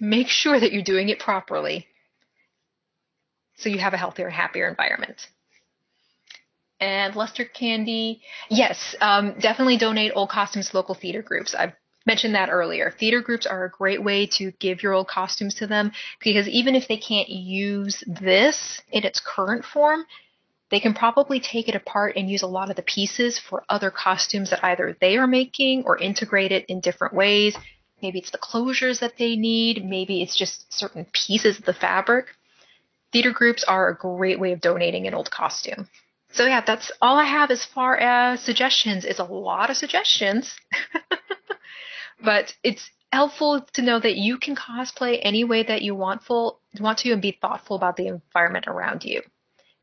make 0.00 0.28
sure 0.28 0.58
that 0.58 0.72
you're 0.72 0.82
doing 0.82 1.10
it 1.10 1.18
properly 1.18 1.86
so 3.56 3.68
you 3.68 3.78
have 3.78 3.92
a 3.92 3.98
healthier, 3.98 4.30
happier 4.30 4.66
environment. 4.66 5.28
And 6.80 7.14
Luster 7.14 7.44
Candy, 7.44 8.22
yes, 8.48 8.96
um, 9.02 9.34
definitely 9.38 9.76
donate 9.76 10.12
old 10.14 10.30
costumes 10.30 10.70
to 10.70 10.78
local 10.78 10.94
theater 10.94 11.20
groups. 11.20 11.54
I've 11.54 11.74
mentioned 12.06 12.34
that 12.36 12.48
earlier. 12.48 12.90
Theater 12.90 13.20
groups 13.20 13.44
are 13.44 13.66
a 13.66 13.70
great 13.70 14.02
way 14.02 14.28
to 14.38 14.50
give 14.52 14.82
your 14.82 14.94
old 14.94 15.08
costumes 15.08 15.54
to 15.56 15.66
them 15.66 15.92
because 16.20 16.48
even 16.48 16.74
if 16.74 16.88
they 16.88 16.96
can't 16.96 17.28
use 17.28 18.02
this 18.06 18.80
in 18.92 19.04
its 19.04 19.20
current 19.20 19.66
form, 19.66 20.06
they 20.70 20.80
can 20.80 20.94
probably 20.94 21.38
take 21.38 21.68
it 21.68 21.74
apart 21.74 22.16
and 22.16 22.30
use 22.30 22.42
a 22.42 22.46
lot 22.46 22.70
of 22.70 22.76
the 22.76 22.82
pieces 22.82 23.38
for 23.38 23.62
other 23.68 23.90
costumes 23.90 24.50
that 24.50 24.64
either 24.64 24.96
they 25.00 25.16
are 25.18 25.26
making 25.26 25.84
or 25.84 25.98
integrate 25.98 26.50
it 26.50 26.64
in 26.66 26.80
different 26.80 27.14
ways. 27.14 27.56
Maybe 28.04 28.18
it's 28.18 28.30
the 28.30 28.36
closures 28.38 29.00
that 29.00 29.16
they 29.16 29.34
need. 29.34 29.82
Maybe 29.82 30.20
it's 30.20 30.36
just 30.36 30.70
certain 30.70 31.06
pieces 31.06 31.58
of 31.58 31.64
the 31.64 31.72
fabric. 31.72 32.26
Theater 33.14 33.32
groups 33.32 33.64
are 33.64 33.88
a 33.88 33.96
great 33.96 34.38
way 34.38 34.52
of 34.52 34.60
donating 34.60 35.06
an 35.06 35.14
old 35.14 35.30
costume. 35.30 35.88
So 36.30 36.44
yeah, 36.44 36.60
that's 36.60 36.92
all 37.00 37.16
I 37.18 37.24
have 37.24 37.50
as 37.50 37.64
far 37.64 37.96
as 37.96 38.42
suggestions. 38.42 39.06
It's 39.06 39.20
a 39.20 39.24
lot 39.24 39.70
of 39.70 39.78
suggestions, 39.78 40.54
but 42.22 42.52
it's 42.62 42.90
helpful 43.10 43.66
to 43.72 43.80
know 43.80 43.98
that 43.98 44.16
you 44.16 44.36
can 44.36 44.54
cosplay 44.54 45.18
any 45.22 45.44
way 45.44 45.62
that 45.62 45.80
you 45.80 45.94
want, 45.94 46.24
full, 46.24 46.60
want 46.78 46.98
to 46.98 47.12
and 47.12 47.22
be 47.22 47.38
thoughtful 47.40 47.74
about 47.74 47.96
the 47.96 48.08
environment 48.08 48.66
around 48.68 49.02
you 49.02 49.22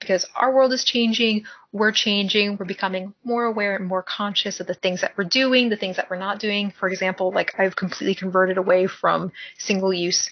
because 0.01 0.27
our 0.35 0.53
world 0.53 0.73
is 0.73 0.83
changing, 0.83 1.45
we're 1.71 1.93
changing, 1.93 2.57
we're 2.57 2.65
becoming 2.65 3.13
more 3.23 3.45
aware 3.45 3.77
and 3.77 3.87
more 3.87 4.03
conscious 4.03 4.59
of 4.59 4.67
the 4.67 4.73
things 4.73 5.01
that 5.01 5.13
we're 5.17 5.23
doing, 5.23 5.69
the 5.69 5.77
things 5.77 5.95
that 5.95 6.09
we're 6.09 6.17
not 6.17 6.39
doing. 6.39 6.73
For 6.77 6.89
example, 6.89 7.31
like 7.31 7.53
I've 7.57 7.77
completely 7.77 8.15
converted 8.15 8.57
away 8.57 8.87
from 8.87 9.31
single 9.57 9.93
use 9.93 10.29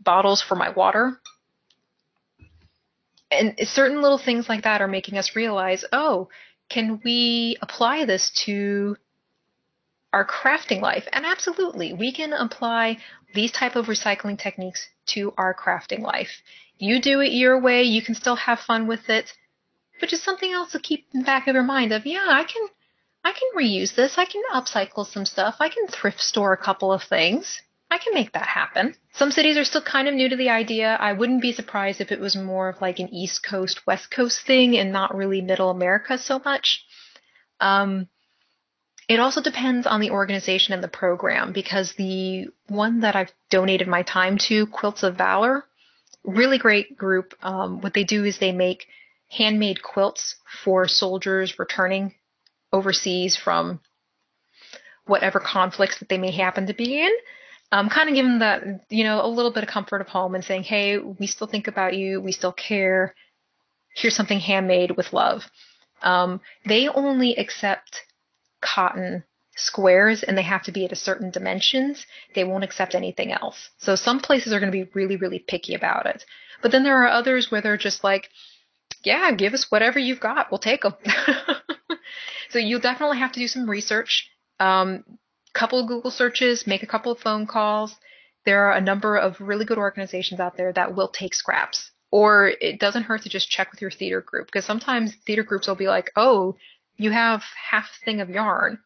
bottles 0.00 0.42
for 0.42 0.56
my 0.56 0.70
water. 0.70 1.20
And 3.30 3.54
certain 3.62 4.00
little 4.00 4.18
things 4.18 4.48
like 4.48 4.64
that 4.64 4.80
are 4.80 4.88
making 4.88 5.18
us 5.18 5.36
realize, 5.36 5.84
oh, 5.92 6.28
can 6.68 7.00
we 7.04 7.56
apply 7.60 8.06
this 8.06 8.30
to 8.46 8.96
our 10.12 10.26
crafting 10.26 10.80
life? 10.80 11.04
And 11.12 11.26
absolutely, 11.26 11.92
we 11.92 12.12
can 12.12 12.32
apply 12.32 12.98
these 13.34 13.52
type 13.52 13.76
of 13.76 13.86
recycling 13.86 14.38
techniques 14.38 14.88
to 15.08 15.34
our 15.36 15.54
crafting 15.54 16.00
life. 16.00 16.42
You 16.78 17.00
do 17.00 17.20
it 17.20 17.32
your 17.32 17.60
way, 17.60 17.82
you 17.82 18.02
can 18.02 18.14
still 18.14 18.36
have 18.36 18.60
fun 18.60 18.86
with 18.86 19.10
it, 19.10 19.32
but 20.00 20.08
just 20.08 20.24
something 20.24 20.52
else 20.52 20.72
to 20.72 20.78
keep 20.78 21.06
in 21.12 21.20
the 21.20 21.26
back 21.26 21.48
of 21.48 21.54
your 21.54 21.64
mind 21.64 21.92
of, 21.92 22.06
yeah, 22.06 22.26
I 22.28 22.44
can 22.44 22.66
I 23.24 23.32
can 23.32 23.50
reuse 23.56 23.94
this, 23.94 24.16
I 24.16 24.24
can 24.24 24.42
upcycle 24.54 25.06
some 25.06 25.26
stuff, 25.26 25.56
I 25.60 25.68
can 25.68 25.88
thrift 25.88 26.20
store 26.20 26.52
a 26.52 26.56
couple 26.56 26.92
of 26.92 27.02
things. 27.02 27.60
I 27.90 27.98
can 27.98 28.12
make 28.12 28.32
that 28.32 28.46
happen. 28.46 28.94
Some 29.14 29.30
cities 29.30 29.56
are 29.56 29.64
still 29.64 29.82
kind 29.82 30.08
of 30.08 30.14
new 30.14 30.28
to 30.28 30.36
the 30.36 30.50
idea. 30.50 30.94
I 31.00 31.14
wouldn't 31.14 31.40
be 31.40 31.52
surprised 31.52 32.02
if 32.02 32.12
it 32.12 32.20
was 32.20 32.36
more 32.36 32.68
of 32.68 32.82
like 32.82 32.98
an 32.98 33.08
East 33.14 33.42
Coast, 33.42 33.86
West 33.86 34.10
Coast 34.10 34.42
thing 34.46 34.76
and 34.76 34.92
not 34.92 35.14
really 35.14 35.40
Middle 35.40 35.70
America 35.70 36.18
so 36.18 36.38
much. 36.44 36.84
Um, 37.60 38.08
it 39.08 39.20
also 39.20 39.40
depends 39.40 39.86
on 39.86 40.00
the 40.00 40.10
organization 40.10 40.74
and 40.74 40.84
the 40.84 40.88
program 40.88 41.52
because 41.52 41.94
the 41.94 42.48
one 42.66 43.00
that 43.00 43.16
I've 43.16 43.32
donated 43.50 43.88
my 43.88 44.02
time 44.02 44.36
to, 44.48 44.66
Quilts 44.66 45.02
of 45.02 45.16
Valor, 45.16 45.64
really 46.28 46.58
great 46.58 46.96
group. 46.96 47.34
Um, 47.42 47.80
what 47.80 47.94
they 47.94 48.04
do 48.04 48.24
is 48.24 48.38
they 48.38 48.52
make 48.52 48.86
handmade 49.30 49.82
quilts 49.82 50.36
for 50.64 50.88
soldiers 50.88 51.58
returning 51.58 52.14
overseas 52.72 53.36
from 53.36 53.80
whatever 55.06 55.40
conflicts 55.40 55.98
that 55.98 56.08
they 56.08 56.18
may 56.18 56.30
happen 56.30 56.66
to 56.66 56.74
be 56.74 57.00
in. 57.00 57.10
Um, 57.70 57.90
kind 57.90 58.08
of 58.08 58.14
giving 58.14 58.38
that, 58.38 58.62
you 58.88 59.04
know, 59.04 59.24
a 59.24 59.28
little 59.28 59.52
bit 59.52 59.62
of 59.62 59.68
comfort 59.68 60.00
of 60.00 60.08
home 60.08 60.34
and 60.34 60.44
saying, 60.44 60.62
hey, 60.62 60.98
we 60.98 61.26
still 61.26 61.46
think 61.46 61.68
about 61.68 61.94
you, 61.94 62.20
we 62.20 62.32
still 62.32 62.52
care. 62.52 63.14
Here's 63.94 64.16
something 64.16 64.40
handmade 64.40 64.96
with 64.96 65.12
love. 65.12 65.42
Um, 66.02 66.40
they 66.66 66.88
only 66.88 67.36
accept 67.36 68.02
cotton 68.62 69.24
squares 69.58 70.22
and 70.22 70.38
they 70.38 70.42
have 70.42 70.62
to 70.62 70.72
be 70.72 70.84
at 70.84 70.92
a 70.92 70.96
certain 70.96 71.30
dimensions, 71.30 72.06
they 72.34 72.44
won't 72.44 72.64
accept 72.64 72.94
anything 72.94 73.32
else. 73.32 73.70
So 73.78 73.96
some 73.96 74.20
places 74.20 74.52
are 74.52 74.60
going 74.60 74.72
to 74.72 74.84
be 74.84 74.90
really, 74.94 75.16
really 75.16 75.40
picky 75.40 75.74
about 75.74 76.06
it. 76.06 76.24
But 76.62 76.72
then 76.72 76.84
there 76.84 77.02
are 77.02 77.08
others 77.08 77.50
where 77.50 77.60
they're 77.60 77.76
just 77.76 78.04
like, 78.04 78.28
yeah, 79.04 79.30
give 79.32 79.54
us 79.54 79.70
whatever 79.70 79.98
you've 79.98 80.20
got. 80.20 80.50
We'll 80.50 80.58
take 80.58 80.82
them. 80.82 80.94
so 82.50 82.58
you'll 82.58 82.80
definitely 82.80 83.18
have 83.18 83.32
to 83.32 83.40
do 83.40 83.48
some 83.48 83.68
research. 83.68 84.30
Um, 84.58 85.04
couple 85.54 85.80
of 85.80 85.88
Google 85.88 86.10
searches, 86.10 86.66
make 86.66 86.82
a 86.82 86.86
couple 86.86 87.12
of 87.12 87.18
phone 87.18 87.46
calls. 87.46 87.96
There 88.44 88.66
are 88.66 88.76
a 88.76 88.80
number 88.80 89.16
of 89.16 89.40
really 89.40 89.64
good 89.64 89.78
organizations 89.78 90.40
out 90.40 90.56
there 90.56 90.72
that 90.72 90.94
will 90.94 91.08
take 91.08 91.34
scraps. 91.34 91.90
Or 92.10 92.48
it 92.60 92.80
doesn't 92.80 93.02
hurt 93.02 93.22
to 93.22 93.28
just 93.28 93.50
check 93.50 93.70
with 93.70 93.82
your 93.82 93.90
theater 93.90 94.22
group 94.22 94.46
because 94.46 94.64
sometimes 94.64 95.14
theater 95.26 95.42
groups 95.42 95.68
will 95.68 95.74
be 95.74 95.88
like, 95.88 96.10
oh, 96.16 96.56
you 96.96 97.10
have 97.10 97.42
half 97.70 97.84
a 97.84 98.04
thing 98.04 98.20
of 98.20 98.30
yarn. 98.30 98.78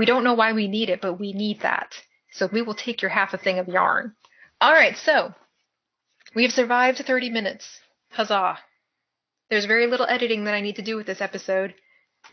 We 0.00 0.06
don't 0.06 0.24
know 0.24 0.32
why 0.32 0.54
we 0.54 0.66
need 0.66 0.88
it, 0.88 1.02
but 1.02 1.20
we 1.20 1.34
need 1.34 1.60
that. 1.60 1.92
So 2.32 2.48
we 2.50 2.62
will 2.62 2.74
take 2.74 3.02
your 3.02 3.10
half 3.10 3.34
a 3.34 3.36
thing 3.36 3.58
of 3.58 3.68
yarn. 3.68 4.14
All 4.58 4.72
right, 4.72 4.96
so 4.96 5.34
we 6.34 6.44
have 6.44 6.52
survived 6.52 7.02
30 7.06 7.28
minutes. 7.28 7.80
Huzzah. 8.08 8.58
There's 9.50 9.66
very 9.66 9.86
little 9.88 10.06
editing 10.06 10.44
that 10.44 10.54
I 10.54 10.62
need 10.62 10.76
to 10.76 10.82
do 10.82 10.96
with 10.96 11.06
this 11.06 11.20
episode 11.20 11.74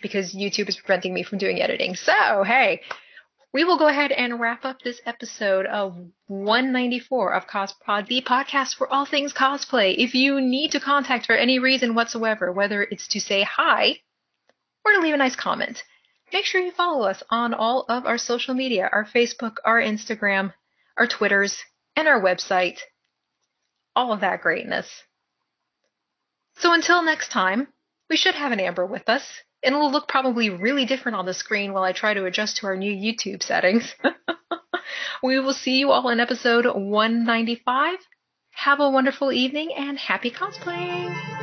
because 0.02 0.34
YouTube 0.34 0.70
is 0.70 0.78
preventing 0.78 1.14
me 1.14 1.24
from 1.24 1.40
doing 1.40 1.62
editing. 1.62 1.96
So, 1.96 2.44
hey, 2.44 2.84
we 3.52 3.66
will 3.66 3.78
go 3.78 3.90
ahead 3.90 4.14
and 4.14 4.40
wrap 4.40 4.64
up 4.64 4.82
this 4.82 5.02
episode 5.06 5.66
of 5.66 5.98
194 6.28 7.34
of 7.34 7.48
CosPod, 7.48 8.08
the 8.08 8.22
podcast 8.22 8.78
for 8.78 8.88
all 8.88 9.06
things 9.06 9.34
cosplay. 9.34 9.94
If 9.98 10.16
you 10.16 10.40
need 10.40 10.72
to 10.72 10.80
contact 10.80 11.26
for 11.26 11.36
any 11.36 11.60
reason 11.60 11.96
whatsoever, 11.96 12.50
whether 12.50 12.84
it's 12.84 13.10
to 13.10 13.20
say 13.20 13.44
hi 13.44 14.00
or 14.86 14.94
to 14.94 15.00
leave 15.00 15.16
a 15.16 15.18
nice 15.18 15.36
comment, 15.36 15.84
make 16.32 16.46
sure 16.46 16.62
you 16.62 16.72
follow 16.72 17.06
us 17.08 17.24
on 17.30 17.54
all 17.54 17.86
of 17.90 18.06
our 18.06 18.18
social 18.18 18.54
media 18.54 18.90
our 18.92 19.06
Facebook, 19.06 19.56
our 19.66 19.80
Instagram, 19.80 20.54
our 20.98 21.08
Twitters, 21.08 21.58
and 21.96 22.08
our 22.08 22.22
website. 22.22 22.80
All 23.96 24.14
of 24.14 24.22
that 24.22 24.42
greatness. 24.42 25.04
So 26.58 26.74
until 26.74 27.04
next 27.04 27.32
time, 27.32 27.68
we 28.10 28.18
should 28.18 28.36
have 28.36 28.52
an 28.52 28.60
Amber 28.60 28.86
with 28.86 29.10
us, 29.10 29.24
and 29.64 29.76
it'll 29.76 29.92
look 29.92 30.08
probably 30.08 30.50
really 30.50 30.86
different 30.86 31.18
on 31.18 31.26
the 31.26 31.34
screen 31.34 31.74
while 31.74 31.84
I 31.84 31.92
try 31.92 32.14
to 32.14 32.26
adjust 32.26 32.58
to 32.58 32.68
our 32.68 32.78
new 32.78 32.92
YouTube 32.92 33.44
settings. 33.44 33.94
we 35.24 35.40
will 35.40 35.54
see 35.54 35.80
you 35.80 35.92
all 35.92 36.10
in 36.10 36.20
episode 36.20 36.66
195. 36.66 38.00
Have 38.52 38.80
a 38.80 38.90
wonderful 38.90 39.32
evening 39.32 39.72
and 39.76 39.98
happy 40.00 40.32
cosplaying! 40.32 41.37